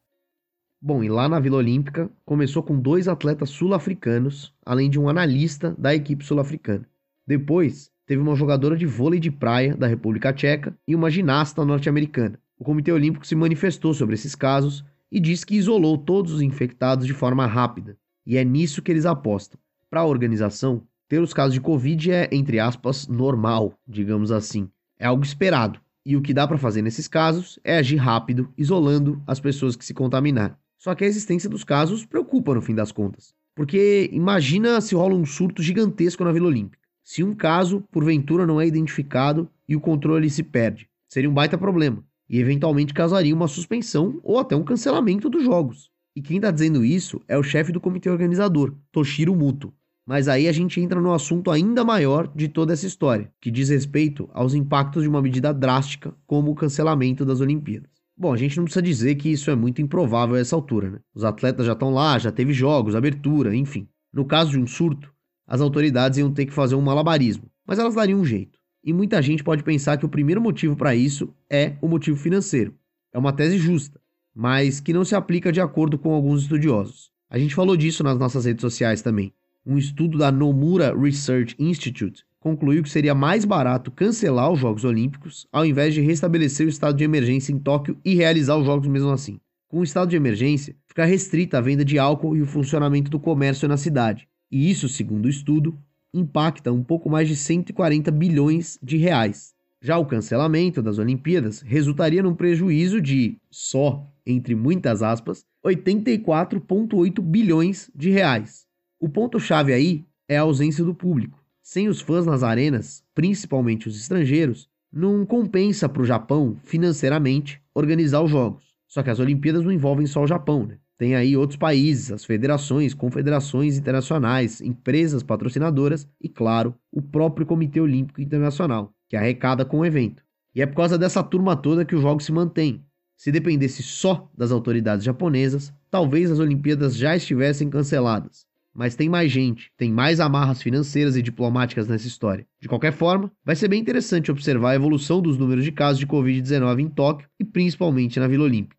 Bom, 0.82 1.04
e 1.04 1.08
lá 1.08 1.28
na 1.28 1.38
Vila 1.38 1.58
Olímpica 1.58 2.10
começou 2.24 2.64
com 2.64 2.76
dois 2.76 3.06
atletas 3.06 3.50
sul-africanos, 3.50 4.52
além 4.64 4.90
de 4.90 4.98
um 4.98 5.08
analista 5.08 5.72
da 5.78 5.94
equipe 5.94 6.24
sul-africana. 6.24 6.84
Depois, 7.24 7.92
teve 8.04 8.20
uma 8.20 8.34
jogadora 8.34 8.76
de 8.76 8.86
vôlei 8.86 9.20
de 9.20 9.30
praia 9.30 9.76
da 9.76 9.86
República 9.86 10.32
Tcheca 10.32 10.76
e 10.84 10.96
uma 10.96 11.12
ginasta 11.12 11.64
norte-americana. 11.64 12.40
O 12.58 12.64
Comitê 12.64 12.90
Olímpico 12.90 13.24
se 13.24 13.36
manifestou 13.36 13.94
sobre 13.94 14.16
esses 14.16 14.34
casos 14.34 14.84
e 15.12 15.20
disse 15.20 15.46
que 15.46 15.54
isolou 15.54 15.96
todos 15.96 16.32
os 16.32 16.42
infectados 16.42 17.06
de 17.06 17.14
forma 17.14 17.46
rápida. 17.46 17.96
E 18.26 18.36
é 18.36 18.42
nisso 18.42 18.82
que 18.82 18.90
eles 18.90 19.06
apostam. 19.06 19.60
Para 19.88 20.00
a 20.00 20.06
organização, 20.06 20.82
ter 21.08 21.20
os 21.20 21.32
casos 21.32 21.54
de 21.54 21.60
Covid 21.60 22.10
é, 22.10 22.28
entre 22.32 22.58
aspas, 22.58 23.06
normal, 23.06 23.78
digamos 23.86 24.32
assim. 24.32 24.68
É 24.98 25.06
algo 25.06 25.24
esperado. 25.24 25.80
E 26.04 26.16
o 26.16 26.22
que 26.22 26.32
dá 26.32 26.46
para 26.46 26.56
fazer 26.56 26.82
nesses 26.82 27.08
casos 27.08 27.58
é 27.64 27.76
agir 27.76 27.96
rápido, 27.96 28.48
isolando 28.56 29.20
as 29.26 29.40
pessoas 29.40 29.74
que 29.74 29.84
se 29.84 29.92
contaminaram. 29.92 30.54
Só 30.78 30.94
que 30.94 31.04
a 31.04 31.06
existência 31.06 31.50
dos 31.50 31.64
casos 31.64 32.06
preocupa 32.06 32.54
no 32.54 32.62
fim 32.62 32.74
das 32.74 32.92
contas. 32.92 33.34
Porque 33.54 34.08
imagina 34.12 34.80
se 34.80 34.94
rola 34.94 35.14
um 35.14 35.26
surto 35.26 35.62
gigantesco 35.62 36.22
na 36.22 36.32
Vila 36.32 36.46
Olímpica. 36.46 36.86
Se 37.02 37.24
um 37.24 37.34
caso, 37.34 37.82
porventura, 37.90 38.46
não 38.46 38.60
é 38.60 38.66
identificado 38.66 39.48
e 39.68 39.74
o 39.74 39.80
controle 39.80 40.28
se 40.30 40.42
perde. 40.42 40.88
Seria 41.08 41.30
um 41.30 41.34
baita 41.34 41.56
problema. 41.56 42.04
E 42.28 42.38
eventualmente 42.38 42.92
causaria 42.92 43.34
uma 43.34 43.48
suspensão 43.48 44.20
ou 44.22 44.38
até 44.38 44.54
um 44.54 44.64
cancelamento 44.64 45.30
dos 45.30 45.44
jogos. 45.44 45.90
E 46.14 46.22
quem 46.22 46.36
está 46.36 46.50
dizendo 46.50 46.84
isso 46.84 47.20
é 47.28 47.36
o 47.36 47.42
chefe 47.42 47.72
do 47.72 47.80
comitê 47.80 48.08
organizador, 48.08 48.74
Toshiro 48.90 49.34
Muto, 49.36 49.72
mas 50.06 50.28
aí 50.28 50.46
a 50.46 50.52
gente 50.52 50.80
entra 50.80 51.00
no 51.00 51.12
assunto 51.12 51.50
ainda 51.50 51.84
maior 51.84 52.30
de 52.32 52.46
toda 52.46 52.72
essa 52.72 52.86
história, 52.86 53.32
que 53.40 53.50
diz 53.50 53.68
respeito 53.70 54.30
aos 54.32 54.54
impactos 54.54 55.02
de 55.02 55.08
uma 55.08 55.20
medida 55.20 55.52
drástica 55.52 56.14
como 56.24 56.52
o 56.52 56.54
cancelamento 56.54 57.24
das 57.24 57.40
Olimpíadas. 57.40 57.90
Bom, 58.16 58.32
a 58.32 58.36
gente 58.36 58.56
não 58.56 58.64
precisa 58.64 58.80
dizer 58.80 59.16
que 59.16 59.28
isso 59.28 59.50
é 59.50 59.56
muito 59.56 59.82
improvável 59.82 60.36
a 60.36 60.38
essa 60.38 60.54
altura, 60.54 60.90
né? 60.90 60.98
Os 61.12 61.24
atletas 61.24 61.66
já 61.66 61.72
estão 61.72 61.90
lá, 61.90 62.18
já 62.18 62.30
teve 62.30 62.52
jogos, 62.52 62.94
abertura, 62.94 63.54
enfim. 63.54 63.88
No 64.12 64.24
caso 64.24 64.52
de 64.52 64.58
um 64.58 64.66
surto, 64.66 65.12
as 65.46 65.60
autoridades 65.60 66.18
iam 66.18 66.32
ter 66.32 66.46
que 66.46 66.52
fazer 66.52 66.76
um 66.76 66.80
malabarismo, 66.80 67.50
mas 67.66 67.78
elas 67.78 67.96
dariam 67.96 68.20
um 68.20 68.24
jeito. 68.24 68.58
E 68.82 68.92
muita 68.92 69.20
gente 69.20 69.42
pode 69.42 69.64
pensar 69.64 69.98
que 69.98 70.06
o 70.06 70.08
primeiro 70.08 70.40
motivo 70.40 70.76
para 70.76 70.94
isso 70.94 71.34
é 71.50 71.76
o 71.82 71.88
motivo 71.88 72.16
financeiro. 72.16 72.74
É 73.12 73.18
uma 73.18 73.32
tese 73.32 73.58
justa, 73.58 74.00
mas 74.34 74.78
que 74.78 74.92
não 74.92 75.04
se 75.04 75.16
aplica 75.16 75.50
de 75.50 75.60
acordo 75.60 75.98
com 75.98 76.14
alguns 76.14 76.42
estudiosos. 76.42 77.10
A 77.28 77.38
gente 77.38 77.56
falou 77.56 77.76
disso 77.76 78.04
nas 78.04 78.16
nossas 78.16 78.44
redes 78.44 78.62
sociais 78.62 79.02
também 79.02 79.34
um 79.66 79.76
estudo 79.76 80.16
da 80.16 80.30
Nomura 80.30 80.96
Research 80.96 81.56
Institute 81.58 82.24
concluiu 82.38 82.84
que 82.84 82.88
seria 82.88 83.16
mais 83.16 83.44
barato 83.44 83.90
cancelar 83.90 84.52
os 84.52 84.60
Jogos 84.60 84.84
Olímpicos 84.84 85.48
ao 85.50 85.66
invés 85.66 85.92
de 85.92 86.00
restabelecer 86.00 86.64
o 86.64 86.70
estado 86.70 86.96
de 86.96 87.02
emergência 87.02 87.52
em 87.52 87.58
Tóquio 87.58 87.98
e 88.04 88.14
realizar 88.14 88.56
os 88.56 88.64
Jogos 88.64 88.86
mesmo 88.86 89.10
assim. 89.10 89.40
Com 89.66 89.80
o 89.80 89.82
estado 89.84 90.10
de 90.10 90.16
emergência, 90.16 90.76
fica 90.86 91.04
restrita 91.04 91.58
a 91.58 91.60
venda 91.60 91.84
de 91.84 91.98
álcool 91.98 92.36
e 92.36 92.42
o 92.42 92.46
funcionamento 92.46 93.10
do 93.10 93.18
comércio 93.18 93.66
na 93.66 93.76
cidade. 93.76 94.28
E 94.48 94.70
isso, 94.70 94.88
segundo 94.88 95.26
o 95.26 95.28
estudo, 95.28 95.76
impacta 96.14 96.72
um 96.72 96.84
pouco 96.84 97.10
mais 97.10 97.26
de 97.26 97.34
140 97.34 98.12
bilhões 98.12 98.78
de 98.80 98.96
reais. 98.96 99.52
Já 99.82 99.98
o 99.98 100.06
cancelamento 100.06 100.80
das 100.80 100.98
Olimpíadas 100.98 101.60
resultaria 101.62 102.22
num 102.22 102.34
prejuízo 102.34 103.00
de 103.00 103.36
só, 103.50 104.06
entre 104.24 104.54
muitas 104.54 105.02
aspas, 105.02 105.44
84,8 105.64 107.20
bilhões 107.20 107.90
de 107.92 108.10
reais. 108.10 108.65
O 108.98 109.10
ponto-chave 109.10 109.74
aí 109.74 110.06
é 110.26 110.38
a 110.38 110.42
ausência 110.42 110.82
do 110.82 110.94
público. 110.94 111.38
Sem 111.62 111.86
os 111.86 112.00
fãs 112.00 112.24
nas 112.24 112.42
arenas, 112.42 113.04
principalmente 113.14 113.88
os 113.88 114.00
estrangeiros, 114.00 114.70
não 114.90 115.26
compensa 115.26 115.86
para 115.86 116.00
o 116.00 116.06
Japão, 116.06 116.56
financeiramente, 116.62 117.60
organizar 117.74 118.22
os 118.22 118.30
jogos. 118.30 118.74
Só 118.88 119.02
que 119.02 119.10
as 119.10 119.20
Olimpíadas 119.20 119.64
não 119.64 119.72
envolvem 119.72 120.06
só 120.06 120.22
o 120.22 120.26
Japão, 120.26 120.64
né? 120.64 120.78
Tem 120.96 121.14
aí 121.14 121.36
outros 121.36 121.58
países, 121.58 122.10
as 122.10 122.24
federações, 122.24 122.94
confederações 122.94 123.76
internacionais, 123.76 124.62
empresas 124.62 125.22
patrocinadoras 125.22 126.08
e, 126.18 126.26
claro, 126.26 126.74
o 126.90 127.02
próprio 127.02 127.44
Comitê 127.44 127.78
Olímpico 127.78 128.22
Internacional, 128.22 128.94
que 129.10 129.16
arrecada 129.16 129.62
com 129.62 129.80
o 129.80 129.84
evento. 129.84 130.22
E 130.54 130.62
é 130.62 130.66
por 130.66 130.76
causa 130.76 130.96
dessa 130.96 131.22
turma 131.22 131.54
toda 131.54 131.84
que 131.84 131.94
os 131.94 132.00
jogos 132.00 132.24
se 132.24 132.32
mantêm. 132.32 132.82
Se 133.14 133.30
dependesse 133.30 133.82
só 133.82 134.30
das 134.34 134.50
autoridades 134.50 135.04
japonesas, 135.04 135.70
talvez 135.90 136.30
as 136.30 136.38
Olimpíadas 136.38 136.96
já 136.96 137.14
estivessem 137.14 137.68
canceladas 137.68 138.45
mas 138.76 138.94
tem 138.94 139.08
mais 139.08 139.32
gente, 139.32 139.72
tem 139.76 139.90
mais 139.90 140.20
amarras 140.20 140.60
financeiras 140.60 141.16
e 141.16 141.22
diplomáticas 141.22 141.88
nessa 141.88 142.06
história. 142.06 142.46
De 142.60 142.68
qualquer 142.68 142.92
forma, 142.92 143.32
vai 143.42 143.56
ser 143.56 143.68
bem 143.68 143.80
interessante 143.80 144.30
observar 144.30 144.72
a 144.72 144.74
evolução 144.74 145.22
dos 145.22 145.38
números 145.38 145.64
de 145.64 145.72
casos 145.72 145.98
de 145.98 146.06
Covid-19 146.06 146.80
em 146.80 146.88
Tóquio 146.88 147.28
e 147.40 147.44
principalmente 147.44 148.20
na 148.20 148.28
Vila 148.28 148.44
Olímpica. 148.44 148.76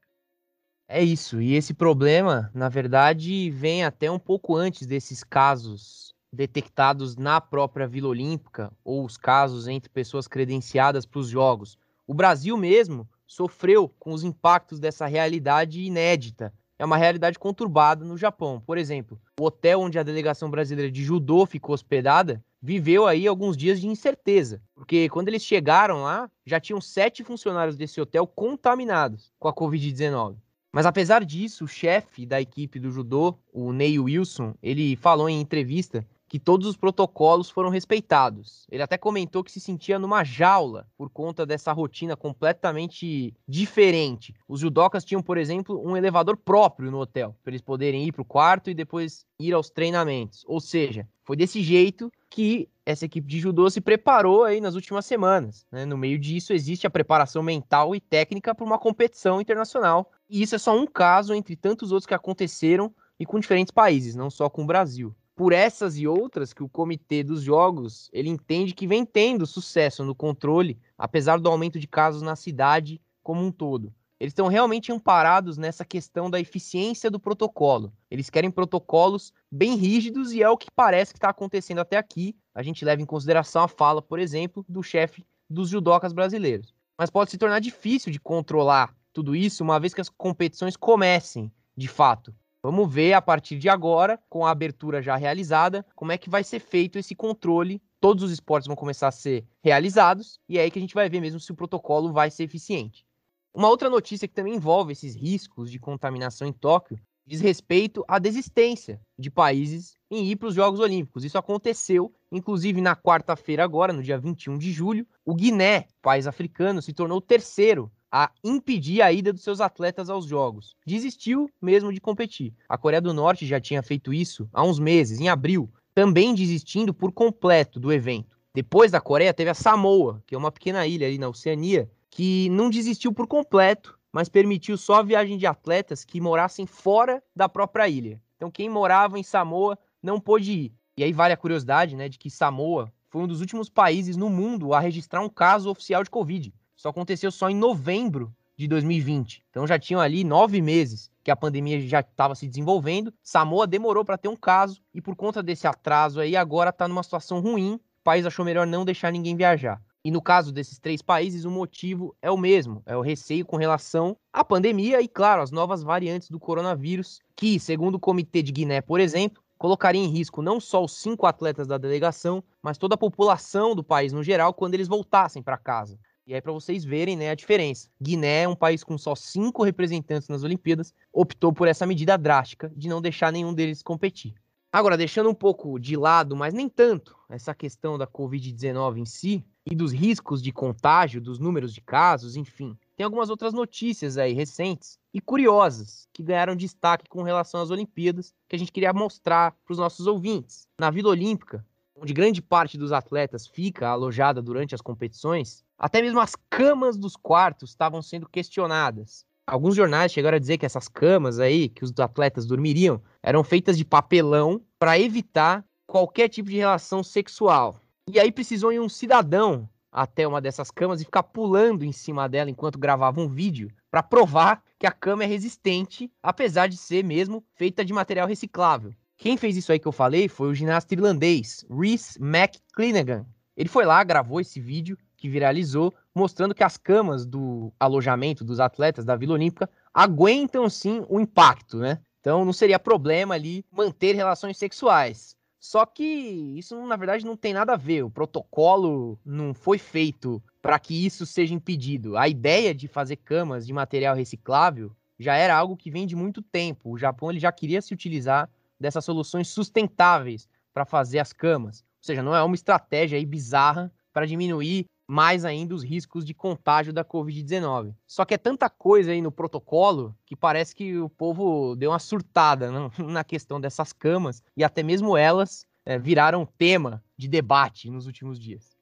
É 0.87 1.03
isso, 1.03 1.41
e 1.41 1.53
esse 1.55 1.73
problema, 1.73 2.49
na 2.53 2.69
verdade, 2.69 3.49
vem 3.49 3.83
até 3.83 4.09
um 4.09 4.19
pouco 4.19 4.55
antes 4.55 4.85
desses 4.85 5.23
casos 5.23 6.13
detectados 6.31 7.17
na 7.17 7.41
própria 7.41 7.87
Vila 7.87 8.09
Olímpica 8.09 8.71
ou 8.85 9.03
os 9.03 9.17
casos 9.17 9.67
entre 9.67 9.89
pessoas 9.89 10.27
credenciadas 10.27 11.05
para 11.05 11.19
os 11.19 11.27
Jogos. 11.27 11.77
O 12.05 12.13
Brasil 12.13 12.55
mesmo 12.55 13.09
sofreu 13.25 13.89
com 13.99 14.13
os 14.13 14.23
impactos 14.23 14.79
dessa 14.79 15.07
realidade 15.07 15.81
inédita 15.81 16.53
é 16.79 16.85
uma 16.85 16.97
realidade 16.97 17.39
conturbada 17.39 18.05
no 18.05 18.17
Japão. 18.17 18.61
Por 18.65 18.77
exemplo, 18.77 19.19
o 19.39 19.45
hotel 19.45 19.81
onde 19.81 19.97
a 19.97 20.03
delegação 20.03 20.49
brasileira 20.49 20.91
de 20.91 21.03
judô 21.03 21.45
ficou 21.45 21.73
hospedada 21.73 22.43
viveu 22.61 23.05
aí 23.05 23.27
alguns 23.27 23.55
dias 23.55 23.79
de 23.79 23.87
incerteza, 23.87 24.61
porque 24.73 25.07
quando 25.09 25.27
eles 25.27 25.43
chegaram 25.43 26.03
lá, 26.03 26.29
já 26.45 26.59
tinham 26.59 26.81
sete 26.81 27.23
funcionários 27.23 27.77
desse 27.77 28.01
hotel 28.01 28.25
contaminados 28.25 29.31
com 29.39 29.47
a 29.47 29.53
Covid-19. 29.53 30.35
Mas 30.73 30.85
apesar 30.85 31.23
disso, 31.23 31.65
o 31.65 31.67
chefe 31.67 32.25
da 32.25 32.41
equipe 32.41 32.79
do 32.79 32.91
judô, 32.91 33.37
o 33.53 33.71
Ney 33.71 33.97
Wilson, 33.97 34.53
ele 34.61 34.95
falou 34.95 35.29
em 35.29 35.39
entrevista 35.39 36.05
que 36.27 36.39
todos 36.39 36.67
os 36.67 36.75
protocolos 36.75 37.49
foram 37.49 37.69
respeitados. 37.69 38.67
Ele 38.69 38.83
até 38.83 38.97
comentou 38.97 39.43
que 39.43 39.51
se 39.51 39.59
sentia 39.59 39.97
numa 39.97 40.23
jaula 40.23 40.87
por 40.97 41.09
conta 41.09 41.45
dessa 41.45 41.71
rotina 41.71 42.15
completamente 42.15 43.33
diferente. 43.47 44.35
Os 44.47 44.59
judocas 44.59 45.05
tinham, 45.05 45.21
por 45.21 45.37
exemplo, 45.37 45.81
um 45.83 45.95
elevador 45.95 46.35
próprio 46.35 46.91
no 46.91 46.99
hotel, 46.99 47.35
para 47.43 47.51
eles 47.51 47.61
poderem 47.61 48.05
ir 48.05 48.11
para 48.11 48.21
o 48.21 48.25
quarto 48.25 48.69
e 48.69 48.73
depois 48.73 49.25
ir 49.39 49.53
aos 49.53 49.69
treinamentos. 49.69 50.43
Ou 50.47 50.59
seja, 50.59 51.07
foi 51.23 51.37
desse 51.37 51.61
jeito 51.61 52.11
que 52.29 52.67
essa 52.85 53.05
equipe 53.05 53.27
de 53.27 53.39
judô 53.39 53.69
se 53.69 53.81
preparou 53.81 54.43
aí 54.43 54.61
nas 54.61 54.75
últimas 54.75 55.05
semanas. 55.05 55.65
Né? 55.71 55.85
No 55.85 55.97
meio 55.97 56.19
disso 56.19 56.53
existe 56.53 56.87
a 56.87 56.89
preparação 56.89 57.41
mental 57.41 57.95
e 57.95 57.99
técnica 57.99 58.53
para 58.53 58.65
uma 58.65 58.77
competição 58.77 59.41
internacional. 59.41 60.11
E 60.29 60.41
isso 60.41 60.55
é 60.55 60.57
só 60.57 60.77
um 60.77 60.85
caso 60.85 61.33
entre 61.33 61.55
tantos 61.55 61.91
outros 61.91 62.05
que 62.05 62.13
aconteceram 62.13 62.93
e 63.19 63.25
com 63.25 63.39
diferentes 63.39 63.71
países, 63.71 64.15
não 64.15 64.29
só 64.29 64.49
com 64.49 64.63
o 64.63 64.67
Brasil 64.67 65.15
por 65.37 65.53
essas 65.53 65.99
e 65.99 66.07
outras 66.07 66.51
que 66.51 66.63
o 66.63 66.67
comitê 66.67 67.23
dos 67.23 67.43
jogos 67.43 68.09
ele 68.11 68.27
entende 68.27 68.73
que 68.73 68.87
vem 68.87 69.05
tendo 69.05 69.45
sucesso 69.45 70.03
no 70.03 70.15
controle, 70.15 70.79
apesar 70.97 71.39
do 71.39 71.47
aumento 71.47 71.79
de 71.79 71.87
casos 71.87 72.23
na 72.23 72.35
cidade 72.35 72.99
como 73.21 73.45
um 73.45 73.51
todo. 73.51 73.93
Eles 74.19 74.31
estão 74.31 74.47
realmente 74.47 74.91
amparados 74.91 75.55
nessa 75.55 75.85
questão 75.85 76.27
da 76.27 76.39
eficiência 76.39 77.11
do 77.11 77.19
protocolo. 77.19 77.93
Eles 78.09 78.31
querem 78.31 78.49
protocolos 78.49 79.31
bem 79.51 79.75
rígidos 79.75 80.33
e 80.33 80.41
é 80.41 80.49
o 80.49 80.57
que 80.57 80.71
parece 80.71 81.13
que 81.13 81.19
está 81.19 81.29
acontecendo 81.29 81.79
até 81.81 81.97
aqui. 81.97 82.35
A 82.55 82.63
gente 82.63 82.83
leva 82.83 82.99
em 82.99 83.05
consideração 83.05 83.61
a 83.61 83.67
fala, 83.67 84.01
por 84.01 84.17
exemplo, 84.17 84.65
do 84.67 84.81
chefe 84.81 85.23
dos 85.47 85.69
judocas 85.69 86.13
brasileiros. 86.13 86.73
Mas 86.97 87.11
pode 87.11 87.29
se 87.29 87.37
tornar 87.37 87.59
difícil 87.59 88.11
de 88.11 88.19
controlar 88.19 88.91
tudo 89.13 89.35
isso 89.35 89.63
uma 89.63 89.79
vez 89.79 89.93
que 89.93 90.01
as 90.01 90.09
competições 90.09 90.75
comecem, 90.75 91.51
de 91.75 91.87
fato. 91.87 92.33
Vamos 92.69 92.93
ver 92.93 93.13
a 93.13 93.21
partir 93.21 93.57
de 93.57 93.69
agora, 93.69 94.19
com 94.27 94.45
a 94.45 94.51
abertura 94.51 95.01
já 95.01 95.15
realizada, 95.15 95.85
como 95.95 96.11
é 96.11 96.17
que 96.17 96.29
vai 96.29 96.43
ser 96.43 96.59
feito 96.59 96.99
esse 96.99 97.15
controle. 97.15 97.81
Todos 97.97 98.25
os 98.25 98.29
esportes 98.29 98.67
vão 98.67 98.75
começar 98.75 99.07
a 99.07 99.11
ser 99.11 99.45
realizados 99.63 100.37
e 100.49 100.57
é 100.57 100.63
aí 100.63 100.69
que 100.69 100.77
a 100.77 100.81
gente 100.81 100.93
vai 100.93 101.07
ver 101.07 101.21
mesmo 101.21 101.39
se 101.39 101.49
o 101.49 101.55
protocolo 101.55 102.11
vai 102.11 102.29
ser 102.29 102.43
eficiente. 102.43 103.07
Uma 103.53 103.69
outra 103.69 103.89
notícia 103.89 104.27
que 104.27 104.33
também 104.33 104.55
envolve 104.55 104.91
esses 104.91 105.15
riscos 105.15 105.71
de 105.71 105.79
contaminação 105.79 106.45
em 106.45 106.51
Tóquio 106.51 106.99
diz 107.25 107.39
respeito 107.39 108.03
à 108.05 108.19
desistência 108.19 108.99
de 109.17 109.31
países 109.31 109.95
em 110.11 110.25
ir 110.25 110.35
para 110.35 110.49
os 110.49 110.53
Jogos 110.53 110.81
Olímpicos. 110.81 111.23
Isso 111.23 111.37
aconteceu 111.37 112.13
Inclusive, 112.31 112.81
na 112.81 112.95
quarta-feira, 112.95 113.63
agora, 113.63 113.93
no 113.93 114.03
dia 114.03 114.17
21 114.17 114.57
de 114.57 114.71
julho, 114.71 115.07
o 115.23 115.33
Guiné, 115.33 115.87
país 116.01 116.27
africano, 116.27 116.81
se 116.81 116.91
tornou 116.91 117.19
o 117.19 117.21
terceiro 117.21 117.91
a 118.11 118.31
impedir 118.43 119.01
a 119.01 119.11
ida 119.11 119.33
dos 119.33 119.43
seus 119.43 119.59
atletas 119.59 120.09
aos 120.09 120.25
Jogos. 120.25 120.75
Desistiu 120.85 121.49
mesmo 121.61 121.91
de 121.91 121.99
competir. 121.99 122.53
A 122.67 122.77
Coreia 122.77 123.01
do 123.01 123.13
Norte 123.13 123.45
já 123.45 123.59
tinha 123.59 123.83
feito 123.83 124.13
isso 124.13 124.49
há 124.53 124.63
uns 124.63 124.79
meses, 124.79 125.19
em 125.19 125.29
abril, 125.29 125.69
também 125.93 126.33
desistindo 126.33 126.93
por 126.93 127.11
completo 127.11 127.79
do 127.79 127.91
evento. 127.91 128.37
Depois 128.53 128.91
da 128.91 129.01
Coreia, 129.01 129.33
teve 129.33 129.49
a 129.49 129.53
Samoa, 129.53 130.23
que 130.25 130.33
é 130.33 130.37
uma 130.37 130.51
pequena 130.51 130.87
ilha 130.87 131.05
ali 131.05 131.17
na 131.17 131.29
Oceania, 131.29 131.89
que 132.09 132.49
não 132.49 132.69
desistiu 132.69 133.13
por 133.13 133.27
completo, 133.27 133.97
mas 134.11 134.29
permitiu 134.29 134.77
só 134.77 134.95
a 134.95 135.03
viagem 135.03 135.37
de 135.37 135.45
atletas 135.45 136.03
que 136.03 136.19
morassem 136.19 136.65
fora 136.65 137.21
da 137.35 137.47
própria 137.47 137.87
ilha. 137.87 138.21
Então, 138.35 138.49
quem 138.49 138.69
morava 138.69 139.19
em 139.19 139.23
Samoa 139.23 139.77
não 140.01 140.19
pôde 140.19 140.51
ir. 140.51 140.73
E 140.97 141.03
aí 141.03 141.13
vale 141.13 141.33
a 141.33 141.37
curiosidade, 141.37 141.95
né, 141.95 142.09
de 142.09 142.17
que 142.17 142.29
Samoa 142.29 142.91
foi 143.09 143.21
um 143.21 143.27
dos 143.27 143.41
últimos 143.41 143.69
países 143.69 144.17
no 144.17 144.29
mundo 144.29 144.73
a 144.73 144.79
registrar 144.79 145.21
um 145.21 145.29
caso 145.29 145.69
oficial 145.69 146.03
de 146.03 146.09
Covid. 146.09 146.53
Isso 146.77 146.87
aconteceu 146.87 147.31
só 147.31 147.49
em 147.49 147.55
novembro 147.55 148.31
de 148.55 148.67
2020. 148.67 149.43
Então 149.49 149.65
já 149.65 149.79
tinham 149.79 149.99
ali 149.99 150.23
nove 150.23 150.61
meses 150.61 151.09
que 151.23 151.31
a 151.31 151.35
pandemia 151.35 151.81
já 151.81 152.01
estava 152.01 152.35
se 152.35 152.47
desenvolvendo. 152.47 153.11
Samoa 153.23 153.65
demorou 153.65 154.05
para 154.05 154.17
ter 154.17 154.27
um 154.27 154.35
caso 154.35 154.79
e 154.93 155.01
por 155.01 155.15
conta 155.15 155.41
desse 155.41 155.65
atraso 155.67 156.19
aí 156.19 156.35
agora 156.35 156.69
está 156.69 156.87
numa 156.87 157.01
situação 157.01 157.39
ruim. 157.39 157.73
O 157.73 158.03
país 158.03 158.25
achou 158.25 158.45
melhor 158.45 158.67
não 158.67 158.85
deixar 158.85 159.11
ninguém 159.11 159.35
viajar. 159.35 159.81
E 160.03 160.11
no 160.11 160.21
caso 160.21 160.53
desses 160.53 160.79
três 160.79 161.01
países, 161.01 161.43
o 161.43 161.51
motivo 161.51 162.15
é 162.21 162.31
o 162.31 162.37
mesmo: 162.37 162.81
é 162.85 162.95
o 162.95 163.01
receio 163.01 163.45
com 163.45 163.57
relação 163.57 164.15
à 164.31 164.45
pandemia 164.45 165.01
e, 165.01 165.07
claro, 165.07 165.41
as 165.41 165.51
novas 165.51 165.83
variantes 165.83 166.29
do 166.29 166.39
coronavírus, 166.39 167.19
que, 167.35 167.59
segundo 167.59 167.95
o 167.95 167.99
Comitê 167.99 168.41
de 168.41 168.53
Guiné, 168.53 168.79
por 168.79 169.01
exemplo, 169.01 169.43
colocaria 169.57 170.01
em 170.01 170.07
risco 170.07 170.41
não 170.41 170.61
só 170.61 170.83
os 170.83 170.97
cinco 170.97 171.25
atletas 171.25 171.67
da 171.67 171.77
delegação, 171.77 172.41
mas 172.61 172.77
toda 172.77 172.95
a 172.95 172.97
população 172.97 173.75
do 173.75 173.83
país 173.83 174.13
no 174.13 174.23
geral 174.23 174.53
quando 174.53 174.75
eles 174.75 174.87
voltassem 174.87 175.43
para 175.43 175.57
casa. 175.57 175.99
E 176.27 176.35
aí, 176.35 176.41
para 176.41 176.51
vocês 176.51 176.83
verem 176.83 177.15
né, 177.15 177.29
a 177.29 177.35
diferença. 177.35 177.89
Guiné 178.01 178.43
é 178.43 178.47
um 178.49 178.55
país 178.55 178.83
com 178.83 178.97
só 178.97 179.15
cinco 179.15 179.63
representantes 179.63 180.27
nas 180.27 180.43
Olimpíadas, 180.43 180.93
optou 181.13 181.53
por 181.53 181.69
essa 181.69 181.85
medida 181.85 182.17
drástica 182.17 182.69
de 182.75 182.89
não 182.89 183.01
deixar 183.01 183.31
nenhum 183.31 183.53
deles 183.53 183.81
competir. 183.81 184.35
Agora, 184.69 184.97
deixando 184.97 185.29
um 185.29 185.33
pouco 185.33 185.79
de 185.79 185.95
lado, 185.95 186.35
mas 186.35 186.53
nem 186.53 186.67
tanto, 186.67 187.15
essa 187.29 187.55
questão 187.55 187.97
da 187.97 188.05
Covid-19 188.05 188.97
em 188.97 189.05
si 189.05 189.45
e 189.65 189.73
dos 189.73 189.93
riscos 189.93 190.43
de 190.43 190.51
contágio, 190.51 191.21
dos 191.21 191.39
números 191.39 191.73
de 191.73 191.79
casos, 191.79 192.35
enfim. 192.35 192.77
Tem 192.97 193.05
algumas 193.05 193.29
outras 193.29 193.53
notícias 193.53 194.17
aí 194.17 194.33
recentes 194.33 194.99
e 195.13 195.21
curiosas 195.21 196.09
que 196.11 196.23
ganharam 196.23 196.57
destaque 196.57 197.07
com 197.07 197.23
relação 197.23 197.61
às 197.61 197.71
Olimpíadas 197.71 198.33
que 198.49 198.55
a 198.57 198.59
gente 198.59 198.73
queria 198.73 198.91
mostrar 198.91 199.55
para 199.63 199.71
os 199.71 199.77
nossos 199.77 200.05
ouvintes. 200.05 200.67
Na 200.77 200.91
Vila 200.91 201.09
Olímpica, 201.09 201.65
onde 201.95 202.11
grande 202.13 202.41
parte 202.41 202.77
dos 202.77 202.91
atletas 202.91 203.47
fica 203.47 203.87
alojada 203.87 204.41
durante 204.41 204.75
as 204.75 204.81
competições, 204.81 205.65
até 205.77 206.01
mesmo 206.01 206.19
as 206.19 206.35
camas 206.49 206.97
dos 206.97 207.15
quartos 207.15 207.69
estavam 207.69 208.01
sendo 208.01 208.27
questionadas. 208.27 209.25
Alguns 209.45 209.75
jornais 209.75 210.11
chegaram 210.11 210.35
a 210.35 210.39
dizer 210.39 210.57
que 210.57 210.65
essas 210.65 210.87
camas 210.87 211.39
aí, 211.39 211.69
que 211.69 211.83
os 211.83 211.93
atletas 211.99 212.45
dormiriam, 212.45 213.01
eram 213.23 213.43
feitas 213.43 213.77
de 213.77 213.85
papelão 213.85 214.61
para 214.77 214.99
evitar 214.99 215.63
qualquer 215.85 216.27
tipo 216.27 216.49
de 216.49 216.57
relação 216.57 217.01
sexual. 217.01 217.79
E 218.09 218.19
aí 218.19 218.31
precisou 218.31 218.73
ir 218.73 218.79
um 218.79 218.89
cidadão 218.89 219.69
até 219.91 220.27
uma 220.27 220.41
dessas 220.41 220.69
camas 220.69 221.01
e 221.01 221.05
ficar 221.05 221.23
pulando 221.23 221.83
em 221.83 221.91
cima 221.91 222.27
dela 222.27 222.49
enquanto 222.49 222.77
gravava 222.77 223.21
um 223.21 223.27
vídeo 223.27 223.71
para 223.89 224.03
provar 224.03 224.61
que 224.77 224.85
a 224.85 224.91
cama 224.91 225.23
é 225.23 225.27
resistente, 225.27 226.11
apesar 226.21 226.67
de 226.67 226.77
ser 226.77 227.03
mesmo 227.03 227.43
feita 227.55 227.85
de 227.85 227.93
material 227.93 228.27
reciclável. 228.27 228.93
Quem 229.17 229.37
fez 229.37 229.57
isso 229.57 229.71
aí 229.71 229.79
que 229.79 229.87
eu 229.87 229.91
falei 229.91 230.27
foi 230.27 230.49
o 230.49 230.53
ginasta 230.53 230.93
irlandês 230.93 231.65
Rhys 231.69 232.17
McClanagan. 232.17 233.25
Ele 233.55 233.69
foi 233.69 233.85
lá, 233.85 234.03
gravou 234.03 234.39
esse 234.39 234.59
vídeo 234.59 234.97
que 235.17 235.27
viralizou, 235.27 235.93
mostrando 236.13 236.55
que 236.55 236.63
as 236.63 236.77
camas 236.77 237.25
do 237.25 237.73
alojamento 237.79 238.45
dos 238.45 238.59
atletas 238.59 239.03
da 239.03 239.15
Vila 239.15 239.33
Olímpica 239.33 239.69
aguentam 239.93 240.69
sim 240.69 241.03
o 241.09 241.19
impacto, 241.19 241.79
né? 241.79 241.99
Então 242.21 242.45
não 242.45 242.53
seria 242.53 242.77
problema 242.77 243.35
ali 243.35 243.65
manter 243.71 244.13
relações 244.13 244.57
sexuais. 244.57 245.35
Só 245.59 245.85
que 245.85 246.03
isso 246.03 246.79
na 246.85 246.95
verdade 246.95 247.25
não 247.25 247.35
tem 247.35 247.53
nada 247.53 247.73
a 247.73 247.77
ver. 247.77 248.03
O 248.03 248.11
protocolo 248.11 249.19
não 249.25 249.53
foi 249.53 249.77
feito 249.77 250.41
para 250.61 250.77
que 250.77 251.05
isso 251.05 251.25
seja 251.25 251.53
impedido. 251.53 252.15
A 252.15 252.27
ideia 252.27 252.73
de 252.73 252.87
fazer 252.87 253.17
camas 253.17 253.65
de 253.65 253.73
material 253.73 254.15
reciclável 254.15 254.91
já 255.19 255.35
era 255.35 255.55
algo 255.55 255.75
que 255.75 255.89
vem 255.89 256.05
de 256.05 256.15
muito 256.15 256.41
tempo. 256.41 256.91
O 256.91 256.97
Japão 256.97 257.31
ele 257.31 257.39
já 257.39 257.51
queria 257.51 257.81
se 257.81 257.93
utilizar 257.93 258.49
dessas 258.79 259.03
soluções 259.03 259.47
sustentáveis 259.47 260.47
para 260.73 260.85
fazer 260.85 261.19
as 261.19 261.33
camas. 261.33 261.79
Ou 261.79 262.03
seja, 262.03 262.21
não 262.21 262.35
é 262.35 262.43
uma 262.43 262.55
estratégia 262.55 263.17
aí 263.17 263.25
bizarra 263.25 263.91
para 264.13 264.27
diminuir 264.27 264.85
mais 265.07 265.45
ainda 265.45 265.73
os 265.73 265.83
riscos 265.83 266.25
de 266.25 266.33
contágio 266.33 266.91
da 266.91 267.05
Covid-19. 267.05 267.95
Só 268.05 268.25
que 268.25 268.33
é 268.33 268.37
tanta 268.37 268.69
coisa 268.69 269.11
aí 269.11 269.21
no 269.21 269.31
protocolo 269.31 270.13
que 270.25 270.35
parece 270.35 270.75
que 270.75 270.97
o 270.97 271.09
povo 271.09 271.75
deu 271.75 271.91
uma 271.91 271.99
surtada 271.99 272.69
na 272.99 273.23
questão 273.23 273.59
dessas 273.59 273.93
camas 273.93 274.43
e 274.55 274.63
até 274.63 274.83
mesmo 274.83 275.15
elas 275.15 275.65
é, 275.85 275.97
viraram 275.97 276.45
tema 276.45 277.01
de 277.15 277.29
debate 277.29 277.89
nos 277.89 278.05
últimos 278.05 278.37
dias. 278.37 278.75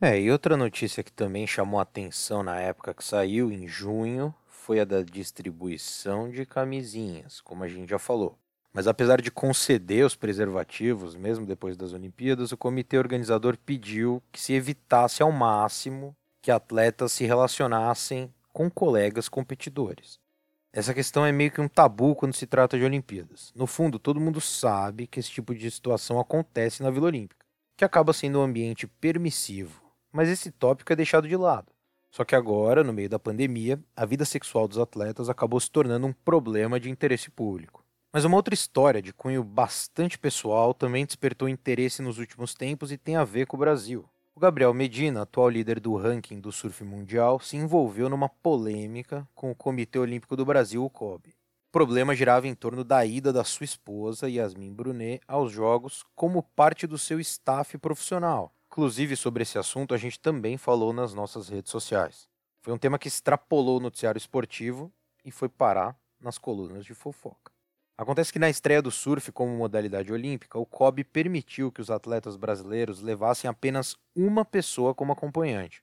É, 0.00 0.18
e 0.18 0.30
outra 0.30 0.56
notícia 0.56 1.02
que 1.02 1.12
também 1.12 1.46
chamou 1.46 1.78
atenção 1.78 2.42
na 2.42 2.58
época 2.58 2.94
que 2.94 3.04
saiu, 3.04 3.52
em 3.52 3.68
junho, 3.68 4.34
foi 4.46 4.80
a 4.80 4.84
da 4.84 5.02
distribuição 5.02 6.30
de 6.30 6.46
camisinhas, 6.46 7.40
como 7.42 7.64
a 7.64 7.68
gente 7.68 7.90
já 7.90 7.98
falou. 7.98 8.38
Mas 8.72 8.86
apesar 8.86 9.20
de 9.20 9.30
conceder 9.30 10.04
os 10.04 10.14
preservativos, 10.14 11.16
mesmo 11.16 11.44
depois 11.44 11.76
das 11.76 11.92
Olimpíadas, 11.92 12.52
o 12.52 12.56
comitê 12.56 12.98
organizador 12.98 13.56
pediu 13.58 14.22
que 14.30 14.40
se 14.40 14.52
evitasse 14.52 15.22
ao 15.22 15.32
máximo 15.32 16.14
que 16.40 16.50
atletas 16.50 17.12
se 17.12 17.24
relacionassem 17.24 18.32
com 18.52 18.70
colegas 18.70 19.28
competidores. 19.28 20.18
Essa 20.72 20.94
questão 20.94 21.26
é 21.26 21.32
meio 21.32 21.50
que 21.50 21.60
um 21.60 21.68
tabu 21.68 22.14
quando 22.14 22.32
se 22.32 22.46
trata 22.46 22.78
de 22.78 22.84
Olimpíadas. 22.84 23.52
No 23.56 23.66
fundo, 23.66 23.98
todo 23.98 24.20
mundo 24.20 24.40
sabe 24.40 25.08
que 25.08 25.18
esse 25.18 25.30
tipo 25.30 25.52
de 25.52 25.68
situação 25.68 26.20
acontece 26.20 26.80
na 26.80 26.90
Vila 26.90 27.06
Olímpica, 27.06 27.44
que 27.76 27.84
acaba 27.84 28.12
sendo 28.12 28.38
um 28.38 28.42
ambiente 28.42 28.86
permissivo. 28.86 29.82
Mas 30.12 30.28
esse 30.28 30.52
tópico 30.52 30.92
é 30.92 30.96
deixado 30.96 31.26
de 31.26 31.36
lado. 31.36 31.72
Só 32.08 32.24
que 32.24 32.36
agora, 32.36 32.84
no 32.84 32.92
meio 32.92 33.08
da 33.08 33.18
pandemia, 33.18 33.80
a 33.96 34.06
vida 34.06 34.24
sexual 34.24 34.68
dos 34.68 34.78
atletas 34.78 35.28
acabou 35.28 35.58
se 35.58 35.70
tornando 35.70 36.06
um 36.06 36.12
problema 36.12 36.78
de 36.78 36.88
interesse 36.88 37.30
público. 37.30 37.84
Mas 38.12 38.24
uma 38.24 38.36
outra 38.36 38.52
história 38.52 39.00
de 39.00 39.12
cunho 39.12 39.44
bastante 39.44 40.18
pessoal 40.18 40.74
também 40.74 41.06
despertou 41.06 41.48
interesse 41.48 42.02
nos 42.02 42.18
últimos 42.18 42.54
tempos 42.54 42.90
e 42.90 42.98
tem 42.98 43.14
a 43.14 43.22
ver 43.22 43.46
com 43.46 43.56
o 43.56 43.60
Brasil. 43.60 44.04
O 44.34 44.40
Gabriel 44.40 44.74
Medina, 44.74 45.22
atual 45.22 45.48
líder 45.48 45.78
do 45.78 45.94
ranking 45.94 46.40
do 46.40 46.50
surf 46.50 46.82
mundial, 46.82 47.38
se 47.38 47.56
envolveu 47.56 48.08
numa 48.08 48.28
polêmica 48.28 49.28
com 49.32 49.52
o 49.52 49.54
Comitê 49.54 49.96
Olímpico 49.96 50.34
do 50.34 50.44
Brasil, 50.44 50.84
o 50.84 50.90
COB. 50.90 51.28
O 51.28 51.70
problema 51.70 52.12
girava 52.12 52.48
em 52.48 52.54
torno 52.54 52.82
da 52.82 53.06
ida 53.06 53.32
da 53.32 53.44
sua 53.44 53.62
esposa, 53.62 54.28
Yasmin 54.28 54.72
Brunet, 54.72 55.20
aos 55.28 55.52
Jogos 55.52 56.04
como 56.16 56.42
parte 56.42 56.88
do 56.88 56.98
seu 56.98 57.20
staff 57.20 57.78
profissional. 57.78 58.52
Inclusive, 58.72 59.14
sobre 59.14 59.44
esse 59.44 59.56
assunto, 59.56 59.94
a 59.94 59.98
gente 59.98 60.18
também 60.18 60.56
falou 60.56 60.92
nas 60.92 61.14
nossas 61.14 61.48
redes 61.48 61.70
sociais. 61.70 62.28
Foi 62.60 62.74
um 62.74 62.78
tema 62.78 62.98
que 62.98 63.06
extrapolou 63.06 63.78
o 63.78 63.82
noticiário 63.82 64.18
esportivo 64.18 64.92
e 65.24 65.30
foi 65.30 65.48
parar 65.48 65.96
nas 66.20 66.38
colunas 66.38 66.84
de 66.84 66.92
fofoca. 66.92 67.52
Acontece 68.00 68.32
que 68.32 68.38
na 68.38 68.48
estreia 68.48 68.80
do 68.80 68.90
surf 68.90 69.30
como 69.30 69.54
modalidade 69.54 70.10
olímpica, 70.10 70.58
o 70.58 70.64
COB 70.64 71.04
permitiu 71.04 71.70
que 71.70 71.82
os 71.82 71.90
atletas 71.90 72.34
brasileiros 72.34 73.02
levassem 73.02 73.46
apenas 73.46 73.94
uma 74.16 74.42
pessoa 74.42 74.94
como 74.94 75.12
acompanhante. 75.12 75.82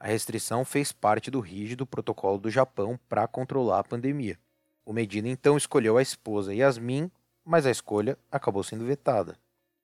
A 0.00 0.06
restrição 0.06 0.64
fez 0.64 0.92
parte 0.92 1.30
do 1.30 1.40
rígido 1.40 1.84
protocolo 1.84 2.38
do 2.38 2.48
Japão 2.48 2.98
para 3.06 3.28
controlar 3.28 3.80
a 3.80 3.84
pandemia. 3.84 4.38
O 4.82 4.94
Medina 4.94 5.28
então 5.28 5.58
escolheu 5.58 5.98
a 5.98 6.02
esposa 6.02 6.54
Yasmin, 6.54 7.10
mas 7.44 7.66
a 7.66 7.70
escolha 7.70 8.16
acabou 8.32 8.64
sendo 8.64 8.86
vetada. 8.86 9.36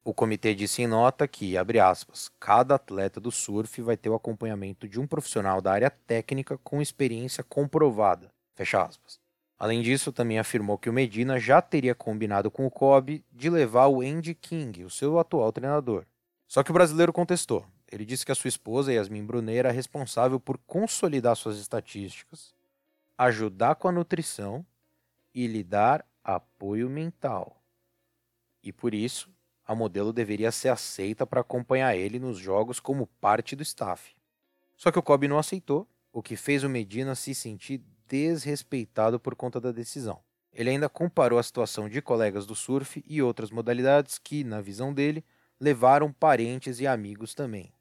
O 0.03 0.15
comitê 0.15 0.55
disse 0.55 0.81
em 0.81 0.87
nota 0.87 1.29
que, 1.29 1.55
abre 1.55 1.81
aspas, 1.81 2.31
cada 2.41 2.77
atleta 2.77 3.21
do 3.21 3.31
surf 3.31 3.83
vai 3.83 3.99
ter 3.99 4.09
o 4.09 4.15
acompanhamento 4.15 4.89
de 4.89 4.99
um 4.99 5.07
profissional 5.07 5.61
da 5.61 5.73
área 5.73 5.91
técnica 5.91 6.57
com 6.65 6.81
experiência 6.81 7.45
comprovada. 7.45 8.33
Fecha 8.55 8.83
aspas. 8.83 9.24
Além 9.65 9.81
disso, 9.81 10.13
também 10.13 10.39
afirmou 10.39 10.77
que 10.77 10.91
o 10.91 10.93
Medina 10.93 11.41
já 11.41 11.63
teria 11.63 11.95
combinado 11.95 12.51
com 12.51 12.67
o 12.67 12.71
Kobe 12.71 13.25
de 13.33 13.49
levar 13.49 13.87
o 13.87 14.03
Andy 14.03 14.35
King, 14.35 14.85
o 14.85 14.91
seu 14.91 15.19
atual 15.19 15.51
treinador. 15.51 16.05
Só 16.47 16.63
que 16.63 16.71
o 16.71 16.75
brasileiro 16.75 17.15
contestou. 17.15 17.65
Ele 17.91 18.05
disse 18.05 18.27
que 18.27 18.33
a 18.33 18.35
sua 18.35 18.49
esposa, 18.49 18.93
Yasmin 18.93 19.25
Brunet, 19.25 19.57
era 19.57 19.73
responsável 19.73 20.39
por 20.39 20.59
consolidar 20.67 21.35
suas 21.35 21.59
estatísticas, 21.59 22.55
ajudar 23.17 23.77
com 23.77 23.89
a 23.89 23.93
nutrição 23.93 24.67
e 25.35 25.47
lhe 25.47 25.65
dar 25.65 26.05
apoio 26.23 26.91
mental. 26.91 27.59
E 28.63 28.71
por 28.71 28.93
isso, 28.93 29.31
a 29.67 29.75
modelo 29.75 30.13
deveria 30.13 30.53
ser 30.53 30.69
aceita 30.69 31.27
para 31.27 31.41
acompanhar 31.41 31.97
ele 31.97 32.19
nos 32.19 32.37
jogos 32.37 32.79
como 32.79 33.07
parte 33.19 33.57
do 33.57 33.63
staff. 33.63 34.15
Só 34.77 34.93
que 34.93 34.99
o 34.99 35.03
Kobe 35.03 35.27
não 35.27 35.39
aceitou, 35.39 35.89
o 36.13 36.23
que 36.23 36.37
fez 36.37 36.63
o 36.65 36.69
Medina 36.69 37.15
se 37.15 37.35
sentir 37.35 37.83
desrespeitado 38.09 39.19
por 39.19 39.35
conta 39.35 39.61
da 39.61 39.73
decisão. 39.73 40.21
Ele 40.53 40.71
ainda 40.71 40.89
comparou 40.89 41.39
a 41.39 41.43
situação 41.43 41.89
de 41.89 42.01
colegas 42.01 42.47
do 42.47 42.55
surf 42.55 43.03
e 43.09 43.21
outras 43.21 43.51
modalidades 43.51 44.19
que, 44.19 44.45
na 44.45 44.61
visão 44.61 44.95
dele, 44.95 45.25
levaram 45.61 46.13
parentes 46.13 46.81
e 46.81 46.87
amigos 46.87 47.35
também. 47.35 47.73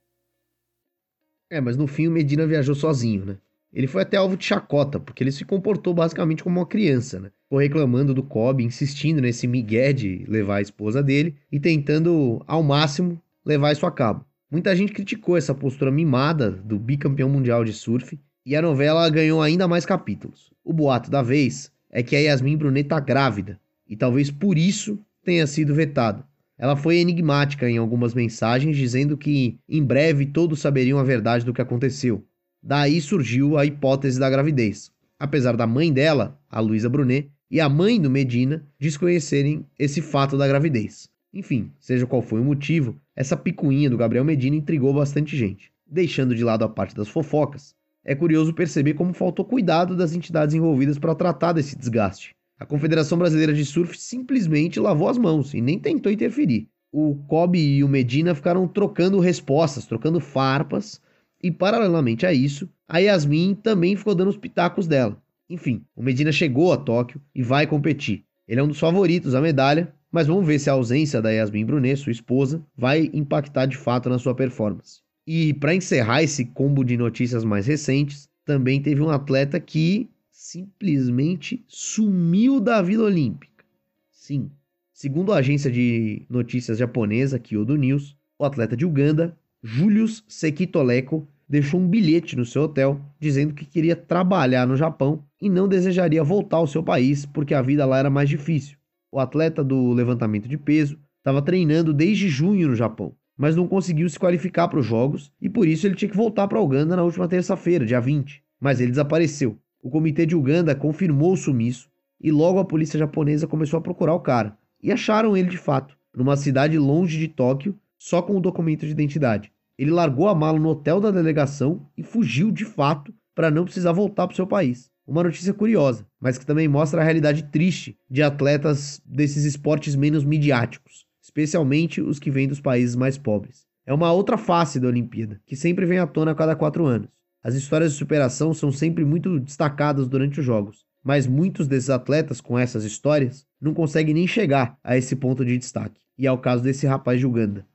É, 1.50 1.62
mas 1.62 1.78
no 1.78 1.86
fim 1.86 2.08
o 2.08 2.12
Medina 2.12 2.48
viajou 2.48 2.74
sozinho, 2.74 3.26
né? 3.26 3.38
Ele 3.72 3.88
foi 3.88 4.04
até 4.04 4.18
alvo 4.18 4.38
de 4.38 4.46
chacota, 4.46 5.00
porque 5.00 5.24
ele 5.24 5.32
se 5.32 5.46
comportou 5.46 5.94
basicamente 5.94 6.44
como 6.44 6.60
uma 6.60 6.66
criança, 6.66 7.20
né? 7.20 7.32
Foi 7.50 7.64
reclamando 7.64 8.14
do 8.14 8.24
Kobe, 8.24 8.64
insistindo 8.64 9.22
nesse 9.22 9.48
migué 9.48 9.94
de 9.94 10.26
levar 10.28 10.58
a 10.58 10.62
esposa 10.62 11.02
dele 11.02 11.36
e 11.52 11.60
tentando, 11.60 12.44
ao 12.48 12.62
máximo, 12.62 13.22
levar 13.46 13.72
isso 13.72 13.86
a 13.86 13.92
cabo. 13.92 14.26
Muita 14.50 14.76
gente 14.76 14.94
criticou 14.94 15.36
essa 15.36 15.56
postura 15.56 15.92
mimada 15.92 16.52
do 16.52 16.78
bicampeão 16.78 17.28
mundial 17.28 17.66
de 17.66 17.74
surf 17.74 18.20
e 18.46 18.56
a 18.56 18.62
novela 18.62 19.10
ganhou 19.10 19.42
ainda 19.42 19.68
mais 19.68 19.86
capítulos. 19.86 20.52
O 20.64 20.74
boato 20.74 21.10
da 21.10 21.22
vez 21.22 21.72
é 21.90 22.02
que 22.02 22.16
a 22.16 22.20
Yasmin 22.20 22.58
Brunet 22.58 22.88
tá 22.88 23.00
grávida 23.00 23.60
e 23.88 23.96
talvez 23.96 24.32
por 24.32 24.58
isso 24.58 25.00
tenha 25.24 25.46
sido 25.48 25.74
vetada. 25.74 26.26
Ela 26.58 26.76
foi 26.76 26.98
enigmática 26.98 27.70
em 27.70 27.78
algumas 27.78 28.14
mensagens, 28.14 28.78
dizendo 28.78 29.18
que 29.18 29.58
em 29.68 29.84
breve 29.84 30.26
todos 30.26 30.60
saberiam 30.60 31.00
a 31.00 31.04
verdade 31.04 31.46
do 31.46 31.54
que 31.54 31.62
aconteceu. 31.62 32.26
Daí 32.62 33.02
surgiu 33.02 33.58
a 33.58 33.66
hipótese 33.66 34.20
da 34.20 34.30
gravidez. 34.30 34.92
Apesar 35.20 35.58
da 35.58 35.68
mãe 35.68 35.92
dela, 35.92 36.40
a 36.50 36.60
Luísa 36.60 36.90
Brunet, 36.90 37.30
e 37.50 37.60
a 37.60 37.70
mãe 37.70 38.00
do 38.00 38.10
Medina 38.10 38.66
desconhecerem 38.80 39.66
esse 39.78 40.02
fato 40.02 40.38
da 40.38 40.48
gravidez. 40.48 41.10
Enfim, 41.34 41.72
seja 41.80 42.08
qual 42.08 42.22
foi 42.22 42.40
o 42.40 42.44
motivo, 42.44 42.96
essa 43.16 43.38
picuinha 43.38 43.90
do 43.90 43.98
Gabriel 43.98 44.26
Medina 44.26 44.56
intrigou 44.56 44.94
bastante 44.94 45.36
gente. 45.36 45.72
Deixando 45.86 46.34
de 46.34 46.44
lado 46.44 46.64
a 46.64 46.70
parte 46.70 46.96
das 46.96 47.08
fofocas, 47.08 47.76
é 48.06 48.14
curioso 48.14 48.54
perceber 48.54 48.94
como 48.94 49.14
faltou 49.14 49.46
cuidado 49.46 49.96
das 49.96 50.14
entidades 50.14 50.54
envolvidas 50.54 51.00
para 51.00 51.16
tratar 51.16 51.54
desse 51.54 51.78
desgaste. 51.78 52.36
A 52.60 52.66
Confederação 52.66 53.18
Brasileira 53.18 53.54
de 53.54 53.66
Surf 53.66 53.98
simplesmente 53.98 54.80
lavou 54.80 55.10
as 55.10 55.18
mãos 55.18 55.54
e 55.54 55.62
nem 55.62 55.80
tentou 55.80 56.12
interferir. 56.12 56.68
O 56.92 57.16
Kobe 57.28 57.60
e 57.60 57.84
o 57.84 57.88
Medina 57.88 58.36
ficaram 58.36 58.68
trocando 58.68 59.20
respostas, 59.20 59.86
trocando 59.86 60.20
farpas, 60.20 61.02
e 61.42 61.52
paralelamente 61.52 62.26
a 62.26 62.32
isso, 62.32 62.70
a 62.88 63.00
Yasmin 63.00 63.56
também 63.56 63.96
ficou 63.96 64.16
dando 64.16 64.30
os 64.30 64.38
pitacos 64.38 64.88
dela. 64.88 65.22
Enfim, 65.50 65.84
o 65.96 66.02
Medina 66.02 66.32
chegou 66.32 66.72
a 66.72 66.78
Tóquio 66.78 67.22
e 67.36 67.44
vai 67.44 67.68
competir. 67.68 68.24
Ele 68.48 68.60
é 68.60 68.64
um 68.64 68.68
dos 68.68 68.80
favoritos 68.80 69.36
à 69.36 69.42
medalha, 69.42 69.94
mas 70.12 70.28
vamos 70.28 70.46
ver 70.46 70.60
se 70.60 70.70
a 70.70 70.74
ausência 70.74 71.22
da 71.22 71.32
Yasmin 71.32 71.66
Brunet, 71.66 71.98
sua 71.98 72.12
esposa, 72.12 72.64
vai 72.78 73.10
impactar 73.14 73.66
de 73.66 73.76
fato 73.76 74.10
na 74.10 74.20
sua 74.20 74.36
performance. 74.36 75.02
E 75.26 75.54
para 75.54 75.74
encerrar 75.74 76.22
esse 76.22 76.46
combo 76.46 76.84
de 76.84 76.98
notícias 76.98 77.46
mais 77.46 77.66
recentes, 77.66 78.30
também 78.46 78.82
teve 78.82 79.02
um 79.02 79.10
atleta 79.10 79.60
que 79.60 80.10
simplesmente 80.30 81.64
sumiu 81.68 82.60
da 82.60 82.82
Vila 82.82 83.06
Olímpica. 83.06 83.64
Sim, 84.12 84.52
segundo 84.92 85.32
a 85.32 85.38
agência 85.38 85.72
de 85.72 86.26
notícias 86.30 86.78
japonesa 86.78 87.40
Kyodo 87.40 87.78
News, 87.78 88.18
o 88.38 88.44
atleta 88.44 88.76
de 88.76 88.86
Uganda, 88.86 89.38
Julius 89.64 90.26
Sekitoleko, 90.28 91.26
deixou 91.48 91.80
um 91.80 91.88
bilhete 91.88 92.36
no 92.36 92.46
seu 92.46 92.64
hotel 92.64 93.00
dizendo 93.20 93.54
que 93.54 93.66
queria 93.66 93.96
trabalhar 93.96 94.68
no 94.68 94.76
Japão 94.76 95.24
e 95.40 95.50
não 95.50 95.68
desejaria 95.68 96.24
voltar 96.24 96.58
ao 96.58 96.68
seu 96.68 96.84
país 96.84 97.26
porque 97.26 97.54
a 97.54 97.62
vida 97.62 97.86
lá 97.86 98.00
era 98.00 98.10
mais 98.10 98.28
difícil. 98.28 98.78
O 99.10 99.20
atleta 99.20 99.64
do 99.64 99.94
levantamento 99.94 100.50
de 100.50 100.58
peso 100.58 101.00
estava 101.20 101.42
treinando 101.42 101.94
desde 101.94 102.28
junho 102.28 102.68
no 102.68 102.76
Japão, 102.76 103.16
mas 103.38 103.56
não 103.56 103.68
conseguiu 103.68 104.10
se 104.10 104.20
qualificar 104.20 104.68
para 104.68 104.80
os 104.80 104.86
jogos 104.86 105.32
e 105.42 105.50
por 105.50 105.68
isso 105.68 105.88
ele 105.88 105.96
tinha 105.96 106.10
que 106.10 106.18
voltar 106.18 106.48
para 106.48 106.62
Uganda 106.62 106.96
na 106.96 107.04
última 107.04 107.28
terça-feira, 107.28 107.86
dia 107.86 108.00
20. 108.00 108.44
Mas 108.60 108.80
ele 108.80 108.92
desapareceu. 108.92 109.58
O 109.82 109.90
comitê 109.90 110.26
de 110.26 110.36
Uganda 110.36 110.76
confirmou 110.76 111.34
o 111.34 111.38
sumiço 111.38 111.90
e 112.22 112.32
logo 112.32 112.60
a 112.60 112.66
polícia 112.66 112.98
japonesa 112.98 113.48
começou 113.48 113.78
a 113.78 113.82
procurar 113.82 114.14
o 114.14 114.20
cara. 114.20 114.58
E 114.82 114.92
acharam 114.92 115.36
ele 115.36 115.50
de 115.50 115.58
fato, 115.58 115.98
numa 116.16 116.38
cidade 116.38 116.78
longe 116.78 117.18
de 117.18 117.28
Tóquio, 117.28 117.78
só 117.98 118.22
com 118.22 118.38
o 118.38 118.42
documento 118.42 118.86
de 118.86 118.92
identidade. 118.92 119.52
Ele 119.78 119.92
largou 119.92 120.28
a 120.28 120.36
mala 120.36 120.60
no 120.60 120.70
hotel 120.70 121.02
da 121.02 121.12
delegação 121.12 121.86
e 121.98 122.04
fugiu 122.04 122.52
de 122.52 122.64
fato 122.64 123.14
para 123.34 123.50
não 123.50 123.66
precisar 123.66 123.92
voltar 123.92 124.28
para 124.28 124.34
o 124.34 124.36
seu 124.36 124.48
país. 124.48 124.92
Uma 125.06 125.24
notícia 125.24 125.54
curiosa, 125.54 126.06
mas 126.20 126.38
que 126.38 126.46
também 126.46 126.68
mostra 126.68 127.02
a 127.02 127.04
realidade 127.04 127.44
triste 127.44 127.98
de 128.10 128.22
atletas 128.24 129.02
desses 129.06 129.44
esportes 129.44 129.96
menos 129.96 130.24
midiáticos, 130.24 131.06
especialmente 131.24 132.02
os 132.02 132.20
que 132.20 132.30
vêm 132.30 132.50
dos 132.50 132.60
países 132.60 132.98
mais 132.98 133.18
pobres. 133.18 133.66
É 133.86 133.94
uma 133.94 134.12
outra 134.12 134.38
face 134.38 134.78
da 134.78 134.90
Olimpíada, 134.90 135.40
que 135.46 135.56
sempre 135.56 135.86
vem 135.86 135.98
à 135.98 136.06
tona 136.06 136.32
a 136.32 136.36
cada 136.36 136.54
quatro 136.54 136.86
anos. 136.86 137.08
As 137.42 137.56
histórias 137.56 137.94
de 137.94 137.98
superação 137.98 138.54
são 138.54 138.72
sempre 138.72 139.06
muito 139.06 139.40
destacadas 139.40 140.08
durante 140.08 140.42
os 140.42 140.46
jogos, 140.46 140.86
mas 141.02 141.26
muitos 141.26 141.66
desses 141.66 141.90
atletas 141.90 142.42
com 142.42 142.60
essas 142.60 142.84
histórias 142.84 143.48
não 143.60 143.74
conseguem 143.74 144.14
nem 144.14 144.28
chegar 144.28 144.78
a 144.84 144.98
esse 144.98 145.16
ponto 145.16 145.46
de 145.46 145.58
destaque. 145.58 146.02
E 146.18 146.28
é 146.28 146.32
o 146.32 146.38
caso 146.38 146.62
desse 146.62 146.86
rapaz 146.86 147.20
de 147.20 147.26
Uganda. 147.26 147.66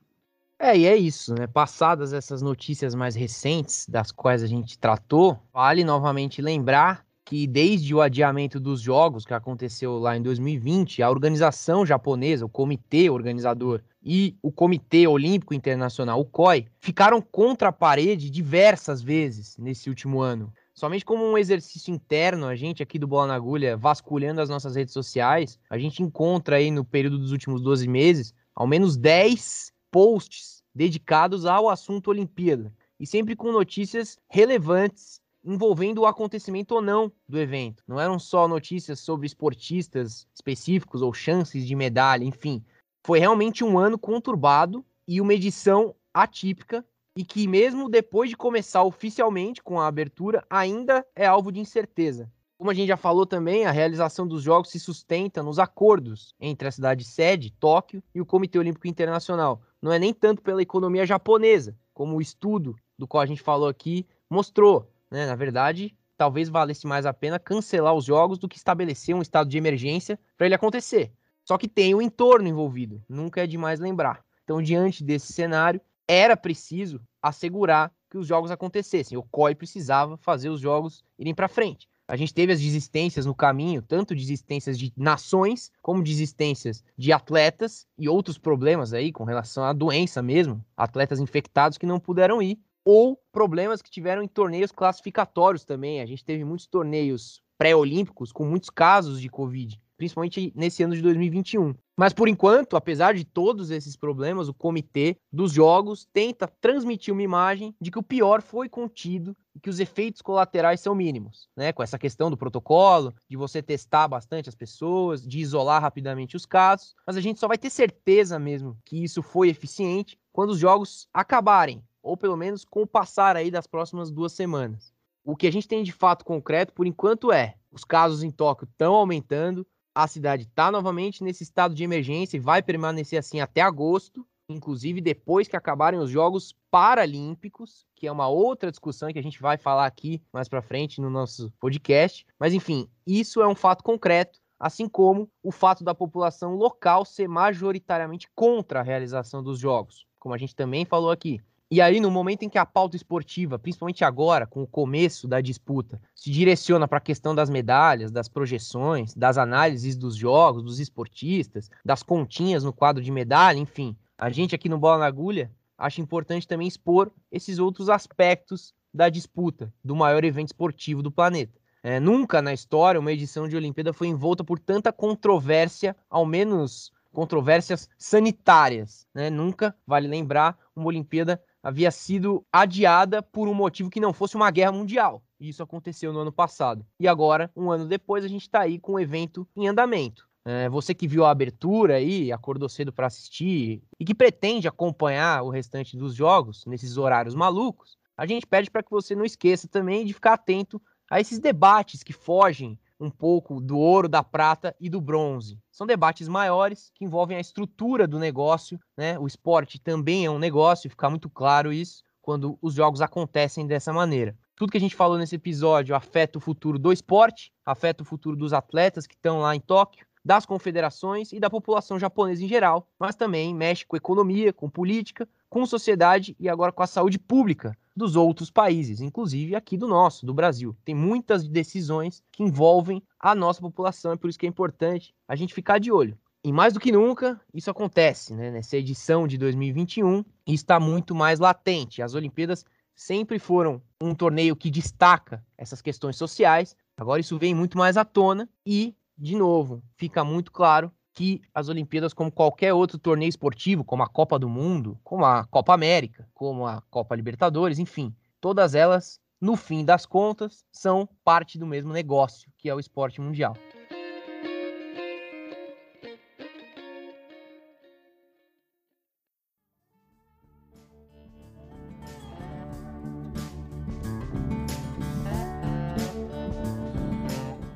É, 0.58 0.76
e 0.76 0.86
é 0.86 0.96
isso, 0.96 1.34
né? 1.34 1.46
Passadas 1.46 2.12
essas 2.12 2.42
notícias 2.42 2.94
mais 2.94 3.14
recentes, 3.14 3.86
das 3.88 4.10
quais 4.10 4.42
a 4.42 4.46
gente 4.46 4.78
tratou, 4.78 5.38
vale 5.52 5.84
novamente 5.84 6.42
lembrar 6.42 7.06
que 7.28 7.46
desde 7.46 7.94
o 7.94 8.00
adiamento 8.00 8.58
dos 8.58 8.80
jogos 8.80 9.26
que 9.26 9.34
aconteceu 9.34 9.98
lá 9.98 10.16
em 10.16 10.22
2020, 10.22 11.02
a 11.02 11.10
organização 11.10 11.84
japonesa, 11.84 12.46
o 12.46 12.48
comitê 12.48 13.10
organizador 13.10 13.82
e 14.02 14.34
o 14.42 14.50
Comitê 14.50 15.06
Olímpico 15.06 15.52
Internacional, 15.52 16.18
o 16.18 16.24
COI, 16.24 16.64
ficaram 16.80 17.20
contra 17.20 17.68
a 17.68 17.72
parede 17.72 18.30
diversas 18.30 19.02
vezes 19.02 19.58
nesse 19.58 19.90
último 19.90 20.22
ano. 20.22 20.50
Somente 20.72 21.04
como 21.04 21.22
um 21.22 21.36
exercício 21.36 21.92
interno, 21.92 22.46
a 22.46 22.56
gente 22.56 22.82
aqui 22.82 22.98
do 22.98 23.06
Bola 23.06 23.26
na 23.26 23.34
Agulha, 23.34 23.76
vasculhando 23.76 24.40
as 24.40 24.48
nossas 24.48 24.74
redes 24.74 24.94
sociais, 24.94 25.58
a 25.68 25.76
gente 25.76 26.02
encontra 26.02 26.56
aí 26.56 26.70
no 26.70 26.82
período 26.82 27.18
dos 27.18 27.30
últimos 27.30 27.60
12 27.60 27.86
meses 27.86 28.32
ao 28.54 28.66
menos 28.66 28.96
10 28.96 29.70
posts 29.90 30.62
dedicados 30.74 31.44
ao 31.44 31.68
assunto 31.68 32.08
Olimpíada 32.08 32.72
e 32.98 33.06
sempre 33.06 33.36
com 33.36 33.52
notícias 33.52 34.16
relevantes 34.30 35.20
envolvendo 35.48 36.02
o 36.02 36.06
acontecimento 36.06 36.74
ou 36.74 36.82
não 36.82 37.10
do 37.26 37.38
evento. 37.38 37.82
Não 37.88 37.98
eram 37.98 38.18
só 38.18 38.46
notícias 38.46 39.00
sobre 39.00 39.26
esportistas 39.26 40.26
específicos 40.34 41.00
ou 41.00 41.14
chances 41.14 41.66
de 41.66 41.74
medalha, 41.74 42.22
enfim. 42.22 42.62
Foi 43.02 43.18
realmente 43.18 43.64
um 43.64 43.78
ano 43.78 43.98
conturbado 43.98 44.84
e 45.06 45.22
uma 45.22 45.32
edição 45.32 45.94
atípica 46.12 46.84
e 47.16 47.24
que 47.24 47.48
mesmo 47.48 47.88
depois 47.88 48.28
de 48.28 48.36
começar 48.36 48.82
oficialmente 48.82 49.62
com 49.62 49.80
a 49.80 49.86
abertura, 49.86 50.44
ainda 50.50 51.04
é 51.16 51.26
alvo 51.26 51.50
de 51.50 51.60
incerteza. 51.60 52.30
Como 52.58 52.70
a 52.70 52.74
gente 52.74 52.88
já 52.88 52.96
falou 52.96 53.24
também, 53.24 53.64
a 53.64 53.70
realização 53.70 54.26
dos 54.26 54.42
jogos 54.42 54.70
se 54.70 54.78
sustenta 54.78 55.42
nos 55.42 55.58
acordos 55.58 56.34
entre 56.38 56.68
a 56.68 56.72
cidade 56.72 57.04
sede, 57.04 57.52
Tóquio, 57.58 58.02
e 58.14 58.20
o 58.20 58.26
Comitê 58.26 58.58
Olímpico 58.58 58.86
Internacional. 58.86 59.62
Não 59.80 59.92
é 59.92 59.98
nem 59.98 60.12
tanto 60.12 60.42
pela 60.42 60.60
economia 60.60 61.06
japonesa, 61.06 61.74
como 61.94 62.16
o 62.16 62.20
estudo 62.20 62.76
do 62.98 63.06
qual 63.06 63.22
a 63.22 63.26
gente 63.26 63.40
falou 63.40 63.68
aqui 63.68 64.06
mostrou. 64.28 64.90
Né? 65.10 65.26
Na 65.26 65.34
verdade, 65.34 65.96
talvez 66.16 66.48
valesse 66.48 66.86
mais 66.86 67.06
a 67.06 67.14
pena 67.14 67.38
cancelar 67.38 67.94
os 67.94 68.04
jogos 68.04 68.38
do 68.38 68.48
que 68.48 68.56
estabelecer 68.56 69.14
um 69.14 69.22
estado 69.22 69.48
de 69.48 69.56
emergência 69.56 70.18
para 70.36 70.46
ele 70.46 70.54
acontecer. 70.54 71.12
Só 71.44 71.56
que 71.56 71.68
tem 71.68 71.94
o 71.94 72.02
entorno 72.02 72.48
envolvido, 72.48 73.02
nunca 73.08 73.42
é 73.42 73.46
demais 73.46 73.80
lembrar. 73.80 74.22
Então, 74.44 74.60
diante 74.60 75.02
desse 75.02 75.32
cenário, 75.32 75.80
era 76.06 76.36
preciso 76.36 77.00
assegurar 77.22 77.92
que 78.10 78.18
os 78.18 78.26
jogos 78.26 78.50
acontecessem. 78.50 79.16
O 79.16 79.22
COI 79.22 79.54
precisava 79.54 80.16
fazer 80.16 80.48
os 80.48 80.60
jogos 80.60 81.04
irem 81.18 81.34
para 81.34 81.48
frente. 81.48 81.88
A 82.06 82.16
gente 82.16 82.32
teve 82.32 82.52
as 82.54 82.60
desistências 82.60 83.26
no 83.26 83.34
caminho, 83.34 83.82
tanto 83.82 84.14
desistências 84.14 84.78
de 84.78 84.90
nações, 84.96 85.70
como 85.82 86.02
desistências 86.02 86.82
de 86.96 87.12
atletas 87.12 87.86
e 87.98 88.08
outros 88.08 88.38
problemas 88.38 88.94
aí 88.94 89.12
com 89.12 89.24
relação 89.24 89.62
à 89.62 89.74
doença 89.74 90.22
mesmo, 90.22 90.64
atletas 90.74 91.20
infectados 91.20 91.76
que 91.76 91.84
não 91.84 92.00
puderam 92.00 92.40
ir 92.40 92.58
ou 92.90 93.20
problemas 93.30 93.82
que 93.82 93.90
tiveram 93.90 94.22
em 94.22 94.26
torneios 94.26 94.72
classificatórios 94.72 95.62
também. 95.62 96.00
A 96.00 96.06
gente 96.06 96.24
teve 96.24 96.42
muitos 96.42 96.66
torneios 96.66 97.42
pré-olímpicos 97.58 98.32
com 98.32 98.46
muitos 98.46 98.70
casos 98.70 99.20
de 99.20 99.28
Covid, 99.28 99.78
principalmente 99.98 100.50
nesse 100.56 100.82
ano 100.82 100.94
de 100.94 101.02
2021. 101.02 101.74
Mas 101.94 102.14
por 102.14 102.28
enquanto, 102.28 102.76
apesar 102.76 103.12
de 103.12 103.26
todos 103.26 103.70
esses 103.70 103.94
problemas, 103.94 104.48
o 104.48 104.54
comitê 104.54 105.18
dos 105.30 105.52
jogos 105.52 106.08
tenta 106.14 106.50
transmitir 106.62 107.12
uma 107.12 107.22
imagem 107.22 107.74
de 107.78 107.90
que 107.90 107.98
o 107.98 108.02
pior 108.02 108.40
foi 108.40 108.70
contido 108.70 109.36
e 109.54 109.60
que 109.60 109.68
os 109.68 109.80
efeitos 109.80 110.22
colaterais 110.22 110.80
são 110.80 110.94
mínimos, 110.94 111.46
né? 111.54 111.74
Com 111.74 111.82
essa 111.82 111.98
questão 111.98 112.30
do 112.30 112.38
protocolo, 112.38 113.14
de 113.28 113.36
você 113.36 113.62
testar 113.62 114.08
bastante 114.08 114.48
as 114.48 114.54
pessoas, 114.54 115.26
de 115.26 115.40
isolar 115.40 115.82
rapidamente 115.82 116.36
os 116.36 116.46
casos, 116.46 116.94
mas 117.06 117.18
a 117.18 117.20
gente 117.20 117.38
só 117.38 117.46
vai 117.46 117.58
ter 117.58 117.68
certeza 117.68 118.38
mesmo 118.38 118.78
que 118.82 119.04
isso 119.04 119.22
foi 119.22 119.50
eficiente 119.50 120.18
quando 120.32 120.50
os 120.50 120.58
jogos 120.58 121.06
acabarem, 121.12 121.82
ou 122.08 122.16
pelo 122.16 122.36
menos 122.36 122.64
com 122.64 122.82
o 122.82 122.86
passar 122.86 123.36
aí 123.36 123.50
das 123.50 123.66
próximas 123.66 124.10
duas 124.10 124.32
semanas. 124.32 124.92
O 125.22 125.36
que 125.36 125.46
a 125.46 125.52
gente 125.52 125.68
tem 125.68 125.82
de 125.82 125.92
fato 125.92 126.24
concreto, 126.24 126.72
por 126.72 126.86
enquanto, 126.86 127.30
é 127.30 127.56
os 127.70 127.84
casos 127.84 128.22
em 128.22 128.30
Tóquio 128.30 128.66
estão 128.70 128.94
aumentando, 128.94 129.66
a 129.94 130.06
cidade 130.06 130.44
está 130.44 130.70
novamente 130.70 131.22
nesse 131.22 131.42
estado 131.42 131.74
de 131.74 131.84
emergência 131.84 132.38
e 132.38 132.40
vai 132.40 132.62
permanecer 132.62 133.18
assim 133.18 133.40
até 133.40 133.60
agosto, 133.60 134.26
inclusive 134.48 135.02
depois 135.02 135.46
que 135.46 135.56
acabarem 135.56 136.00
os 136.00 136.08
Jogos 136.08 136.56
Paralímpicos, 136.70 137.84
que 137.94 138.06
é 138.06 138.12
uma 138.12 138.26
outra 138.26 138.70
discussão 138.70 139.12
que 139.12 139.18
a 139.18 139.22
gente 139.22 139.38
vai 139.42 139.58
falar 139.58 139.84
aqui 139.84 140.22
mais 140.32 140.48
para 140.48 140.62
frente 140.62 141.02
no 141.02 141.10
nosso 141.10 141.52
podcast. 141.60 142.26
Mas 142.38 142.54
enfim, 142.54 142.88
isso 143.06 143.42
é 143.42 143.46
um 143.46 143.54
fato 143.54 143.84
concreto. 143.84 144.38
assim 144.58 144.88
como 144.88 145.30
o 145.42 145.52
fato 145.52 145.84
da 145.84 145.94
população 145.94 146.54
local 146.54 147.04
ser 147.04 147.28
majoritariamente 147.28 148.28
contra 148.34 148.80
a 148.80 148.82
realização 148.82 149.42
dos 149.42 149.58
jogos, 149.58 150.06
como 150.18 150.34
a 150.34 150.38
gente 150.38 150.56
também 150.56 150.86
falou 150.86 151.10
aqui. 151.10 151.40
E 151.70 151.82
aí, 151.82 152.00
no 152.00 152.10
momento 152.10 152.44
em 152.44 152.48
que 152.48 152.56
a 152.56 152.64
pauta 152.64 152.96
esportiva, 152.96 153.58
principalmente 153.58 154.02
agora, 154.02 154.46
com 154.46 154.62
o 154.62 154.66
começo 154.66 155.28
da 155.28 155.38
disputa, 155.38 156.00
se 156.14 156.30
direciona 156.30 156.88
para 156.88 156.96
a 156.96 157.00
questão 157.00 157.34
das 157.34 157.50
medalhas, 157.50 158.10
das 158.10 158.26
projeções, 158.26 159.12
das 159.14 159.36
análises 159.36 159.94
dos 159.94 160.16
jogos, 160.16 160.62
dos 160.62 160.80
esportistas, 160.80 161.70
das 161.84 162.02
continhas 162.02 162.64
no 162.64 162.72
quadro 162.72 163.02
de 163.02 163.10
medalha, 163.10 163.58
enfim, 163.58 163.94
a 164.16 164.30
gente 164.30 164.54
aqui 164.54 164.66
no 164.66 164.78
Bola 164.78 164.98
na 164.98 165.06
Agulha 165.06 165.50
acha 165.76 166.00
importante 166.00 166.48
também 166.48 166.66
expor 166.66 167.12
esses 167.30 167.58
outros 167.58 167.90
aspectos 167.90 168.74
da 168.92 169.10
disputa 169.10 169.72
do 169.84 169.94
maior 169.94 170.24
evento 170.24 170.48
esportivo 170.48 171.02
do 171.02 171.12
planeta. 171.12 171.60
É, 171.82 172.00
nunca 172.00 172.40
na 172.40 172.52
história 172.52 172.98
uma 172.98 173.12
edição 173.12 173.46
de 173.46 173.54
Olimpíada 173.54 173.92
foi 173.92 174.08
envolta 174.08 174.42
por 174.42 174.58
tanta 174.58 174.90
controvérsia, 174.90 175.94
ao 176.10 176.24
menos 176.24 176.90
controvérsias 177.12 177.88
sanitárias. 177.96 179.06
Né? 179.14 179.30
Nunca, 179.30 179.76
vale 179.86 180.08
lembrar, 180.08 180.58
uma 180.74 180.86
Olimpíada 180.86 181.40
havia 181.62 181.90
sido 181.90 182.44
adiada 182.52 183.22
por 183.22 183.48
um 183.48 183.54
motivo 183.54 183.90
que 183.90 184.00
não 184.00 184.12
fosse 184.12 184.36
uma 184.36 184.50
guerra 184.50 184.72
mundial. 184.72 185.22
Isso 185.40 185.62
aconteceu 185.62 186.12
no 186.12 186.20
ano 186.20 186.32
passado. 186.32 186.84
E 186.98 187.06
agora, 187.06 187.50
um 187.56 187.70
ano 187.70 187.86
depois, 187.86 188.24
a 188.24 188.28
gente 188.28 188.42
está 188.42 188.60
aí 188.60 188.78
com 188.78 188.92
o 188.94 189.00
evento 189.00 189.46
em 189.56 189.68
andamento. 189.68 190.28
É, 190.44 190.68
você 190.68 190.94
que 190.94 191.06
viu 191.06 191.24
a 191.24 191.30
abertura 191.30 191.96
aí, 191.96 192.32
acordou 192.32 192.68
cedo 192.68 192.92
para 192.92 193.06
assistir 193.06 193.82
e 194.00 194.04
que 194.04 194.14
pretende 194.14 194.66
acompanhar 194.66 195.42
o 195.42 195.50
restante 195.50 195.96
dos 195.96 196.14
jogos 196.14 196.64
nesses 196.64 196.96
horários 196.96 197.34
malucos, 197.34 197.98
a 198.16 198.26
gente 198.26 198.46
pede 198.46 198.70
para 198.70 198.82
que 198.82 198.90
você 198.90 199.14
não 199.14 199.24
esqueça 199.24 199.68
também 199.68 200.06
de 200.06 200.14
ficar 200.14 200.32
atento 200.32 200.80
a 201.10 201.20
esses 201.20 201.38
debates 201.38 202.02
que 202.02 202.12
fogem 202.12 202.78
um 203.00 203.10
pouco 203.10 203.60
do 203.60 203.78
ouro, 203.78 204.08
da 204.08 204.22
prata 204.22 204.74
e 204.80 204.88
do 204.88 205.00
bronze. 205.00 205.58
São 205.70 205.86
debates 205.86 206.28
maiores 206.28 206.90
que 206.94 207.04
envolvem 207.04 207.36
a 207.36 207.40
estrutura 207.40 208.06
do 208.06 208.18
negócio, 208.18 208.78
né? 208.96 209.18
O 209.18 209.26
esporte 209.26 209.78
também 209.78 210.24
é 210.24 210.30
um 210.30 210.38
negócio, 210.38 210.90
fica 210.90 211.08
muito 211.08 211.30
claro 211.30 211.72
isso 211.72 212.02
quando 212.20 212.58
os 212.60 212.74
jogos 212.74 213.00
acontecem 213.00 213.66
dessa 213.66 213.92
maneira. 213.92 214.36
Tudo 214.54 214.70
que 214.70 214.76
a 214.76 214.80
gente 214.80 214.96
falou 214.96 215.16
nesse 215.16 215.36
episódio 215.36 215.94
afeta 215.94 216.36
o 216.36 216.40
futuro 216.40 216.78
do 216.78 216.92
esporte, 216.92 217.52
afeta 217.64 218.02
o 218.02 218.06
futuro 218.06 218.36
dos 218.36 218.52
atletas 218.52 219.06
que 219.06 219.14
estão 219.14 219.40
lá 219.40 219.54
em 219.54 219.60
Tóquio, 219.60 220.06
das 220.24 220.44
confederações 220.44 221.32
e 221.32 221.40
da 221.40 221.48
população 221.48 221.98
japonesa 221.98 222.44
em 222.44 222.48
geral, 222.48 222.86
mas 222.98 223.14
também 223.14 223.54
mexe 223.54 223.86
com 223.86 223.96
economia, 223.96 224.52
com 224.52 224.68
política, 224.68 225.26
com 225.48 225.64
sociedade 225.64 226.36
e 226.38 226.48
agora 226.48 226.70
com 226.70 226.82
a 226.82 226.86
saúde 226.86 227.18
pública 227.18 227.74
dos 227.98 228.16
outros 228.16 228.50
países, 228.50 229.00
inclusive 229.00 229.54
aqui 229.54 229.76
do 229.76 229.88
nosso, 229.88 230.24
do 230.24 230.32
Brasil. 230.32 230.74
Tem 230.84 230.94
muitas 230.94 231.46
decisões 231.46 232.22
que 232.32 232.42
envolvem 232.42 233.02
a 233.18 233.34
nossa 233.34 233.60
população, 233.60 234.12
é 234.12 234.16
por 234.16 234.30
isso 234.30 234.38
que 234.38 234.46
é 234.46 234.48
importante 234.48 235.14
a 235.26 235.36
gente 235.36 235.52
ficar 235.52 235.78
de 235.78 235.92
olho. 235.92 236.16
E 236.42 236.52
mais 236.52 236.72
do 236.72 236.80
que 236.80 236.92
nunca, 236.92 237.38
isso 237.52 237.70
acontece 237.70 238.32
né? 238.32 238.50
nessa 238.50 238.76
edição 238.76 239.26
de 239.26 239.36
2021 239.36 240.24
e 240.46 240.54
está 240.54 240.78
muito 240.78 241.14
mais 241.14 241.40
latente. 241.40 242.00
As 242.00 242.14
Olimpíadas 242.14 242.64
sempre 242.94 243.38
foram 243.38 243.82
um 244.00 244.14
torneio 244.14 244.56
que 244.56 244.70
destaca 244.70 245.44
essas 245.56 245.82
questões 245.82 246.16
sociais, 246.16 246.76
agora 246.96 247.20
isso 247.20 247.38
vem 247.38 247.54
muito 247.54 247.76
mais 247.76 247.96
à 247.96 248.04
tona 248.04 248.48
e, 248.64 248.94
de 249.16 249.36
novo, 249.36 249.82
fica 249.96 250.24
muito 250.24 250.52
claro 250.52 250.92
que 251.18 251.42
as 251.52 251.68
Olimpíadas, 251.68 252.14
como 252.14 252.30
qualquer 252.30 252.72
outro 252.72 252.96
torneio 252.96 253.28
esportivo, 253.28 253.82
como 253.82 254.04
a 254.04 254.08
Copa 254.08 254.38
do 254.38 254.48
Mundo, 254.48 255.00
como 255.02 255.24
a 255.24 255.44
Copa 255.46 255.74
América, 255.74 256.28
como 256.32 256.64
a 256.64 256.80
Copa 256.82 257.16
Libertadores, 257.16 257.80
enfim, 257.80 258.14
todas 258.40 258.72
elas, 258.72 259.18
no 259.40 259.56
fim 259.56 259.84
das 259.84 260.06
contas, 260.06 260.64
são 260.70 261.08
parte 261.24 261.58
do 261.58 261.66
mesmo 261.66 261.92
negócio, 261.92 262.48
que 262.56 262.68
é 262.68 262.74
o 262.74 262.78
esporte 262.78 263.20
mundial. 263.20 263.56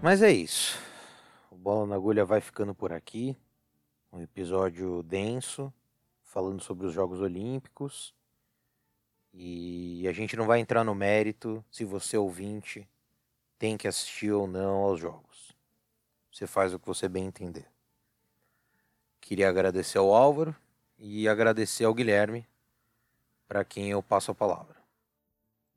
Mas 0.00 0.22
é 0.22 0.30
isso. 0.30 0.91
Bola 1.62 1.86
na 1.86 1.94
Agulha 1.94 2.24
vai 2.24 2.40
ficando 2.40 2.74
por 2.74 2.92
aqui. 2.92 3.36
Um 4.12 4.20
episódio 4.20 5.00
denso, 5.04 5.72
falando 6.24 6.60
sobre 6.60 6.88
os 6.88 6.92
Jogos 6.92 7.20
Olímpicos. 7.20 8.12
E 9.32 10.04
a 10.08 10.12
gente 10.12 10.36
não 10.36 10.44
vai 10.44 10.58
entrar 10.58 10.82
no 10.82 10.92
mérito 10.92 11.64
se 11.70 11.84
você 11.84 12.16
ouvinte 12.16 12.88
tem 13.60 13.76
que 13.76 13.86
assistir 13.86 14.32
ou 14.32 14.48
não 14.48 14.78
aos 14.78 14.98
jogos. 14.98 15.56
Você 16.32 16.48
faz 16.48 16.74
o 16.74 16.80
que 16.80 16.86
você 16.88 17.08
bem 17.08 17.26
entender. 17.26 17.66
Queria 19.20 19.48
agradecer 19.48 19.98
ao 19.98 20.12
Álvaro 20.12 20.56
e 20.98 21.28
agradecer 21.28 21.84
ao 21.84 21.94
Guilherme, 21.94 22.44
para 23.46 23.64
quem 23.64 23.88
eu 23.88 24.02
passo 24.02 24.32
a 24.32 24.34
palavra. 24.34 24.74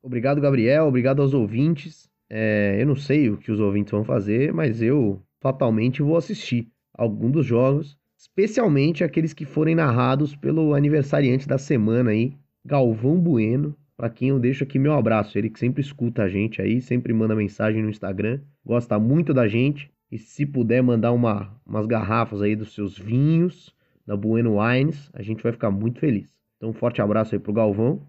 Obrigado, 0.02 0.40
Gabriel. 0.40 0.88
Obrigado 0.88 1.22
aos 1.22 1.32
ouvintes. 1.32 2.10
É, 2.28 2.76
eu 2.76 2.86
não 2.86 2.96
sei 2.96 3.30
o 3.30 3.38
que 3.38 3.52
os 3.52 3.60
ouvintes 3.60 3.92
vão 3.92 4.04
fazer, 4.04 4.52
mas 4.52 4.82
eu 4.82 5.22
fatalmente 5.46 6.02
vou 6.02 6.16
assistir 6.16 6.68
algum 6.92 7.30
dos 7.30 7.46
jogos, 7.46 7.96
especialmente 8.18 9.04
aqueles 9.04 9.32
que 9.32 9.44
forem 9.44 9.76
narrados 9.76 10.34
pelo 10.34 10.74
aniversariante 10.74 11.46
da 11.46 11.56
semana 11.56 12.10
aí, 12.10 12.32
Galvão 12.64 13.16
Bueno, 13.16 13.76
para 13.96 14.10
quem 14.10 14.30
eu 14.30 14.40
deixo 14.40 14.64
aqui 14.64 14.76
meu 14.76 14.92
abraço, 14.92 15.38
ele 15.38 15.48
que 15.48 15.60
sempre 15.60 15.80
escuta 15.80 16.24
a 16.24 16.28
gente 16.28 16.60
aí, 16.60 16.80
sempre 16.80 17.12
manda 17.12 17.36
mensagem 17.36 17.80
no 17.80 17.88
Instagram, 17.88 18.40
gosta 18.64 18.98
muito 18.98 19.32
da 19.32 19.46
gente 19.46 19.88
e 20.10 20.18
se 20.18 20.44
puder 20.44 20.82
mandar 20.82 21.12
uma, 21.12 21.56
umas 21.64 21.86
garrafas 21.86 22.42
aí 22.42 22.56
dos 22.56 22.74
seus 22.74 22.98
vinhos 22.98 23.72
da 24.04 24.16
Bueno 24.16 24.58
Wines, 24.60 25.10
a 25.14 25.22
gente 25.22 25.44
vai 25.44 25.52
ficar 25.52 25.70
muito 25.70 26.00
feliz. 26.00 26.34
Então 26.56 26.70
um 26.70 26.74
forte 26.74 27.00
abraço 27.00 27.36
aí 27.36 27.38
pro 27.38 27.52
Galvão 27.52 28.02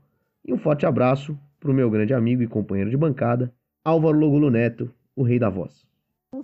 e 0.43 0.51
um 0.51 0.57
forte 0.57 0.87
abraço 0.87 1.37
pro 1.59 1.73
meu 1.73 1.89
grande 1.91 2.15
amigo 2.15 2.41
e 2.41 2.47
companheiro 2.47 2.89
de 2.89 2.97
bancada, 2.97 3.53
Álvaro 3.85 4.17
Logulo 4.17 4.49
Neto, 4.49 4.91
o 5.15 5.21
rei 5.21 5.37
da 5.37 5.49
voz. 5.51 5.86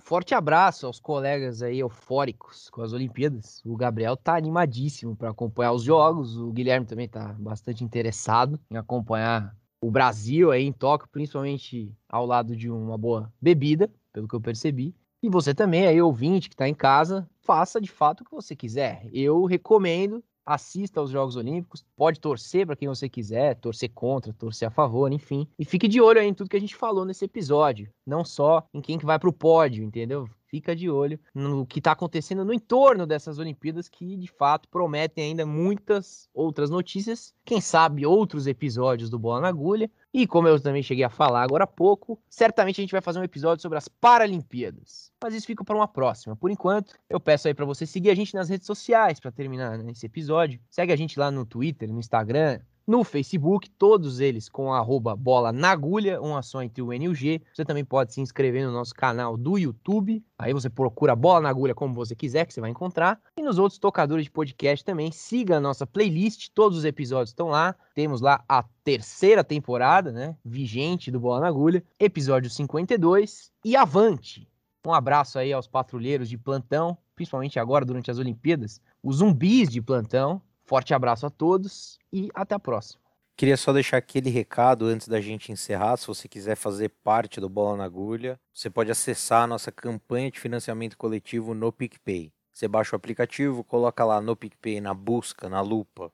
Forte 0.06 0.34
abraço 0.34 0.86
aos 0.86 1.00
colegas 1.00 1.62
aí 1.62 1.78
eufóricos 1.78 2.68
com 2.68 2.82
as 2.82 2.92
Olimpíadas. 2.92 3.62
O 3.64 3.74
Gabriel 3.74 4.18
tá 4.18 4.36
animadíssimo 4.36 5.16
para 5.16 5.30
acompanhar 5.30 5.72
os 5.72 5.82
jogos. 5.82 6.36
O 6.36 6.52
Guilherme 6.52 6.84
também 6.84 7.08
tá 7.08 7.32
bastante 7.38 7.82
interessado 7.82 8.60
em 8.70 8.76
acompanhar 8.76 9.56
o 9.80 9.90
Brasil 9.90 10.50
aí 10.50 10.62
em 10.62 10.72
Tóquio, 10.72 11.08
principalmente 11.10 11.90
ao 12.06 12.26
lado 12.26 12.54
de 12.54 12.70
uma 12.70 12.98
boa 12.98 13.32
bebida, 13.40 13.90
pelo 14.12 14.28
que 14.28 14.34
eu 14.34 14.42
percebi. 14.42 14.94
E 15.22 15.30
você 15.30 15.54
também 15.54 15.86
aí 15.86 16.02
ouvinte 16.02 16.50
que 16.50 16.54
está 16.54 16.68
em 16.68 16.74
casa, 16.74 17.26
faça 17.40 17.80
de 17.80 17.90
fato 17.90 18.20
o 18.20 18.24
que 18.26 18.30
você 18.30 18.54
quiser. 18.54 19.08
Eu 19.10 19.46
recomendo 19.46 20.22
assista 20.44 21.00
aos 21.00 21.10
Jogos 21.10 21.36
Olímpicos, 21.36 21.84
pode 21.96 22.20
torcer 22.20 22.66
para 22.66 22.76
quem 22.76 22.88
você 22.88 23.08
quiser, 23.08 23.54
torcer 23.56 23.90
contra, 23.90 24.32
torcer 24.32 24.68
a 24.68 24.70
favor, 24.70 25.12
enfim. 25.12 25.46
E 25.58 25.64
fique 25.64 25.88
de 25.88 26.00
olho 26.00 26.20
aí 26.20 26.26
em 26.26 26.34
tudo 26.34 26.50
que 26.50 26.56
a 26.56 26.60
gente 26.60 26.76
falou 26.76 27.04
nesse 27.04 27.24
episódio, 27.24 27.90
não 28.06 28.24
só 28.24 28.66
em 28.72 28.80
quem 28.80 28.98
que 28.98 29.06
vai 29.06 29.18
para 29.18 29.28
o 29.28 29.32
pódio, 29.32 29.84
entendeu? 29.84 30.28
Fica 30.54 30.76
de 30.76 30.88
olho 30.88 31.18
no 31.34 31.66
que 31.66 31.80
está 31.80 31.90
acontecendo 31.90 32.44
no 32.44 32.54
entorno 32.54 33.08
dessas 33.08 33.40
Olimpíadas, 33.40 33.88
que 33.88 34.16
de 34.16 34.28
fato 34.28 34.68
prometem 34.68 35.30
ainda 35.30 35.44
muitas 35.44 36.28
outras 36.32 36.70
notícias, 36.70 37.34
quem 37.44 37.60
sabe 37.60 38.06
outros 38.06 38.46
episódios 38.46 39.10
do 39.10 39.18
Bola 39.18 39.40
na 39.40 39.48
Agulha. 39.48 39.90
E 40.12 40.28
como 40.28 40.46
eu 40.46 40.60
também 40.60 40.80
cheguei 40.80 41.02
a 41.02 41.10
falar 41.10 41.42
agora 41.42 41.64
há 41.64 41.66
pouco, 41.66 42.22
certamente 42.28 42.80
a 42.80 42.84
gente 42.84 42.92
vai 42.92 43.00
fazer 43.00 43.18
um 43.18 43.24
episódio 43.24 43.62
sobre 43.62 43.78
as 43.78 43.88
Paralimpíadas. 43.88 45.10
Mas 45.20 45.34
isso 45.34 45.44
fica 45.44 45.64
para 45.64 45.74
uma 45.74 45.88
próxima. 45.88 46.36
Por 46.36 46.52
enquanto, 46.52 46.94
eu 47.10 47.18
peço 47.18 47.48
aí 47.48 47.54
para 47.54 47.64
você 47.64 47.84
seguir 47.84 48.10
a 48.10 48.14
gente 48.14 48.32
nas 48.32 48.48
redes 48.48 48.68
sociais 48.68 49.18
para 49.18 49.32
terminar 49.32 49.76
né, 49.76 49.90
esse 49.90 50.06
episódio. 50.06 50.60
Segue 50.70 50.92
a 50.92 50.96
gente 50.96 51.18
lá 51.18 51.32
no 51.32 51.44
Twitter, 51.44 51.92
no 51.92 51.98
Instagram, 51.98 52.60
no 52.86 53.02
Facebook, 53.02 53.70
todos 53.70 54.20
eles 54.20 54.48
com 54.48 54.72
arroba 54.72 55.16
bola 55.16 55.52
na 55.52 55.70
agulha, 55.70 56.20
uma 56.20 56.42
só 56.42 56.62
entre 56.62 56.82
o 56.82 56.92
N 56.92 57.06
e 57.06 57.08
o 57.08 57.14
G. 57.14 57.40
Você 57.52 57.64
também 57.64 57.84
pode 57.84 58.12
se 58.12 58.20
inscrever 58.20 58.66
no 58.66 58.72
nosso 58.72 58.94
canal 58.94 59.36
do 59.36 59.58
YouTube. 59.58 60.22
Aí 60.38 60.52
você 60.52 60.68
procura 60.68 61.16
bola 61.16 61.40
na 61.40 61.48
agulha 61.48 61.74
como 61.74 61.94
você 61.94 62.14
quiser, 62.14 62.46
que 62.46 62.52
você 62.52 62.60
vai 62.60 62.70
encontrar. 62.70 63.20
E 63.36 63.42
nos 63.42 63.58
outros 63.58 63.78
tocadores 63.78 64.24
de 64.24 64.30
podcast 64.30 64.84
também, 64.84 65.10
siga 65.10 65.56
a 65.56 65.60
nossa 65.60 65.86
playlist, 65.86 66.48
todos 66.54 66.78
os 66.78 66.84
episódios 66.84 67.30
estão 67.30 67.48
lá. 67.48 67.74
Temos 67.94 68.20
lá 68.20 68.44
a 68.48 68.62
terceira 68.82 69.42
temporada, 69.42 70.12
né? 70.12 70.36
Vigente 70.44 71.10
do 71.10 71.20
Bola 71.20 71.40
na 71.40 71.48
Agulha, 71.48 71.82
episódio 71.98 72.50
52. 72.50 73.50
E 73.64 73.76
avante! 73.76 74.48
Um 74.86 74.92
abraço 74.92 75.38
aí 75.38 75.50
aos 75.50 75.66
patrulheiros 75.66 76.28
de 76.28 76.36
plantão, 76.36 76.98
principalmente 77.16 77.58
agora 77.58 77.86
durante 77.86 78.10
as 78.10 78.18
Olimpíadas, 78.18 78.82
os 79.02 79.16
zumbis 79.16 79.70
de 79.70 79.80
plantão. 79.80 80.42
Forte 80.66 80.94
abraço 80.94 81.26
a 81.26 81.30
todos 81.30 81.98
e 82.12 82.28
até 82.34 82.54
a 82.54 82.58
próxima. 82.58 83.02
Queria 83.36 83.56
só 83.56 83.72
deixar 83.72 83.98
aquele 83.98 84.30
recado 84.30 84.86
antes 84.86 85.08
da 85.08 85.20
gente 85.20 85.52
encerrar. 85.52 85.96
Se 85.96 86.06
você 86.06 86.28
quiser 86.28 86.56
fazer 86.56 86.88
parte 87.02 87.40
do 87.40 87.48
Bola 87.48 87.76
na 87.76 87.84
Agulha, 87.84 88.40
você 88.52 88.70
pode 88.70 88.90
acessar 88.90 89.42
a 89.42 89.46
nossa 89.46 89.72
campanha 89.72 90.30
de 90.30 90.38
financiamento 90.38 90.96
coletivo 90.96 91.52
no 91.52 91.72
PicPay. 91.72 92.32
Você 92.52 92.68
baixa 92.68 92.94
o 92.94 92.96
aplicativo, 92.96 93.64
coloca 93.64 94.04
lá 94.04 94.20
no 94.20 94.36
PicPay, 94.36 94.80
na 94.80 94.94
busca, 94.94 95.48
na 95.48 95.60
lupa, 95.60 96.12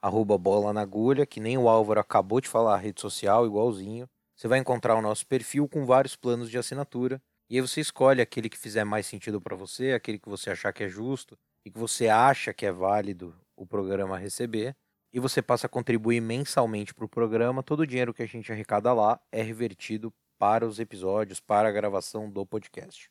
arroba 0.00 0.38
Bola 0.38 0.72
na 0.72 0.80
Agulha, 0.80 1.26
que 1.26 1.38
nem 1.38 1.58
o 1.58 1.68
Álvaro 1.68 2.00
acabou 2.00 2.40
de 2.40 2.48
falar, 2.48 2.78
rede 2.78 3.00
social, 3.00 3.46
igualzinho. 3.46 4.08
Você 4.34 4.48
vai 4.48 4.58
encontrar 4.58 4.96
o 4.96 5.02
nosso 5.02 5.26
perfil 5.26 5.68
com 5.68 5.84
vários 5.84 6.16
planos 6.16 6.50
de 6.50 6.58
assinatura 6.58 7.22
E 7.48 7.56
aí 7.56 7.60
você 7.60 7.80
escolhe 7.80 8.22
aquele 8.22 8.48
que 8.48 8.58
fizer 8.58 8.82
mais 8.82 9.06
sentido 9.06 9.40
para 9.40 9.54
você, 9.54 9.92
aquele 9.92 10.18
que 10.18 10.28
você 10.28 10.50
achar 10.50 10.72
que 10.72 10.82
é 10.82 10.88
justo 10.88 11.38
e 11.64 11.70
que 11.70 11.78
você 11.78 12.08
acha 12.08 12.52
que 12.54 12.64
é 12.64 12.72
válido 12.72 13.34
o 13.62 13.66
programa 13.66 14.18
receber. 14.18 14.76
E 15.12 15.20
você 15.20 15.42
passa 15.42 15.66
a 15.66 15.70
contribuir 15.70 16.20
mensalmente 16.20 16.94
para 16.94 17.04
o 17.04 17.08
programa. 17.08 17.62
Todo 17.62 17.80
o 17.80 17.86
dinheiro 17.86 18.14
que 18.14 18.22
a 18.22 18.26
gente 18.26 18.50
arrecada 18.50 18.92
lá 18.92 19.20
é 19.30 19.42
revertido 19.42 20.12
para 20.38 20.66
os 20.66 20.80
episódios, 20.80 21.38
para 21.38 21.68
a 21.68 21.72
gravação 21.72 22.30
do 22.30 22.44
podcast. 22.44 23.10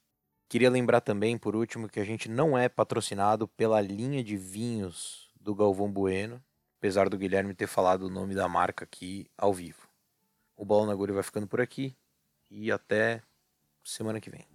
Queria 0.49 0.69
lembrar 0.69 0.99
também, 0.99 1.37
por 1.37 1.55
último, 1.55 1.87
que 1.87 1.99
a 1.99 2.03
gente 2.03 2.27
não 2.27 2.57
é 2.57 2.67
patrocinado 2.67 3.47
pela 3.47 3.79
linha 3.79 4.21
de 4.23 4.35
vinhos 4.35 5.31
do 5.39 5.55
Galvão 5.55 5.89
Bueno, 5.89 6.43
apesar 6.77 7.07
do 7.07 7.17
Guilherme 7.17 7.53
ter 7.53 7.67
falado 7.67 8.03
o 8.03 8.09
nome 8.09 8.35
da 8.35 8.49
marca 8.49 8.83
aqui 8.83 9.27
ao 9.37 9.53
vivo. 9.53 9.87
O 10.57 10.65
Bola 10.65 10.87
na 10.87 10.91
Agulha 10.91 11.13
vai 11.13 11.23
ficando 11.23 11.47
por 11.47 11.61
aqui 11.61 11.95
e 12.49 12.71
até 12.71 13.21
semana 13.83 14.19
que 14.19 14.29
vem. 14.29 14.45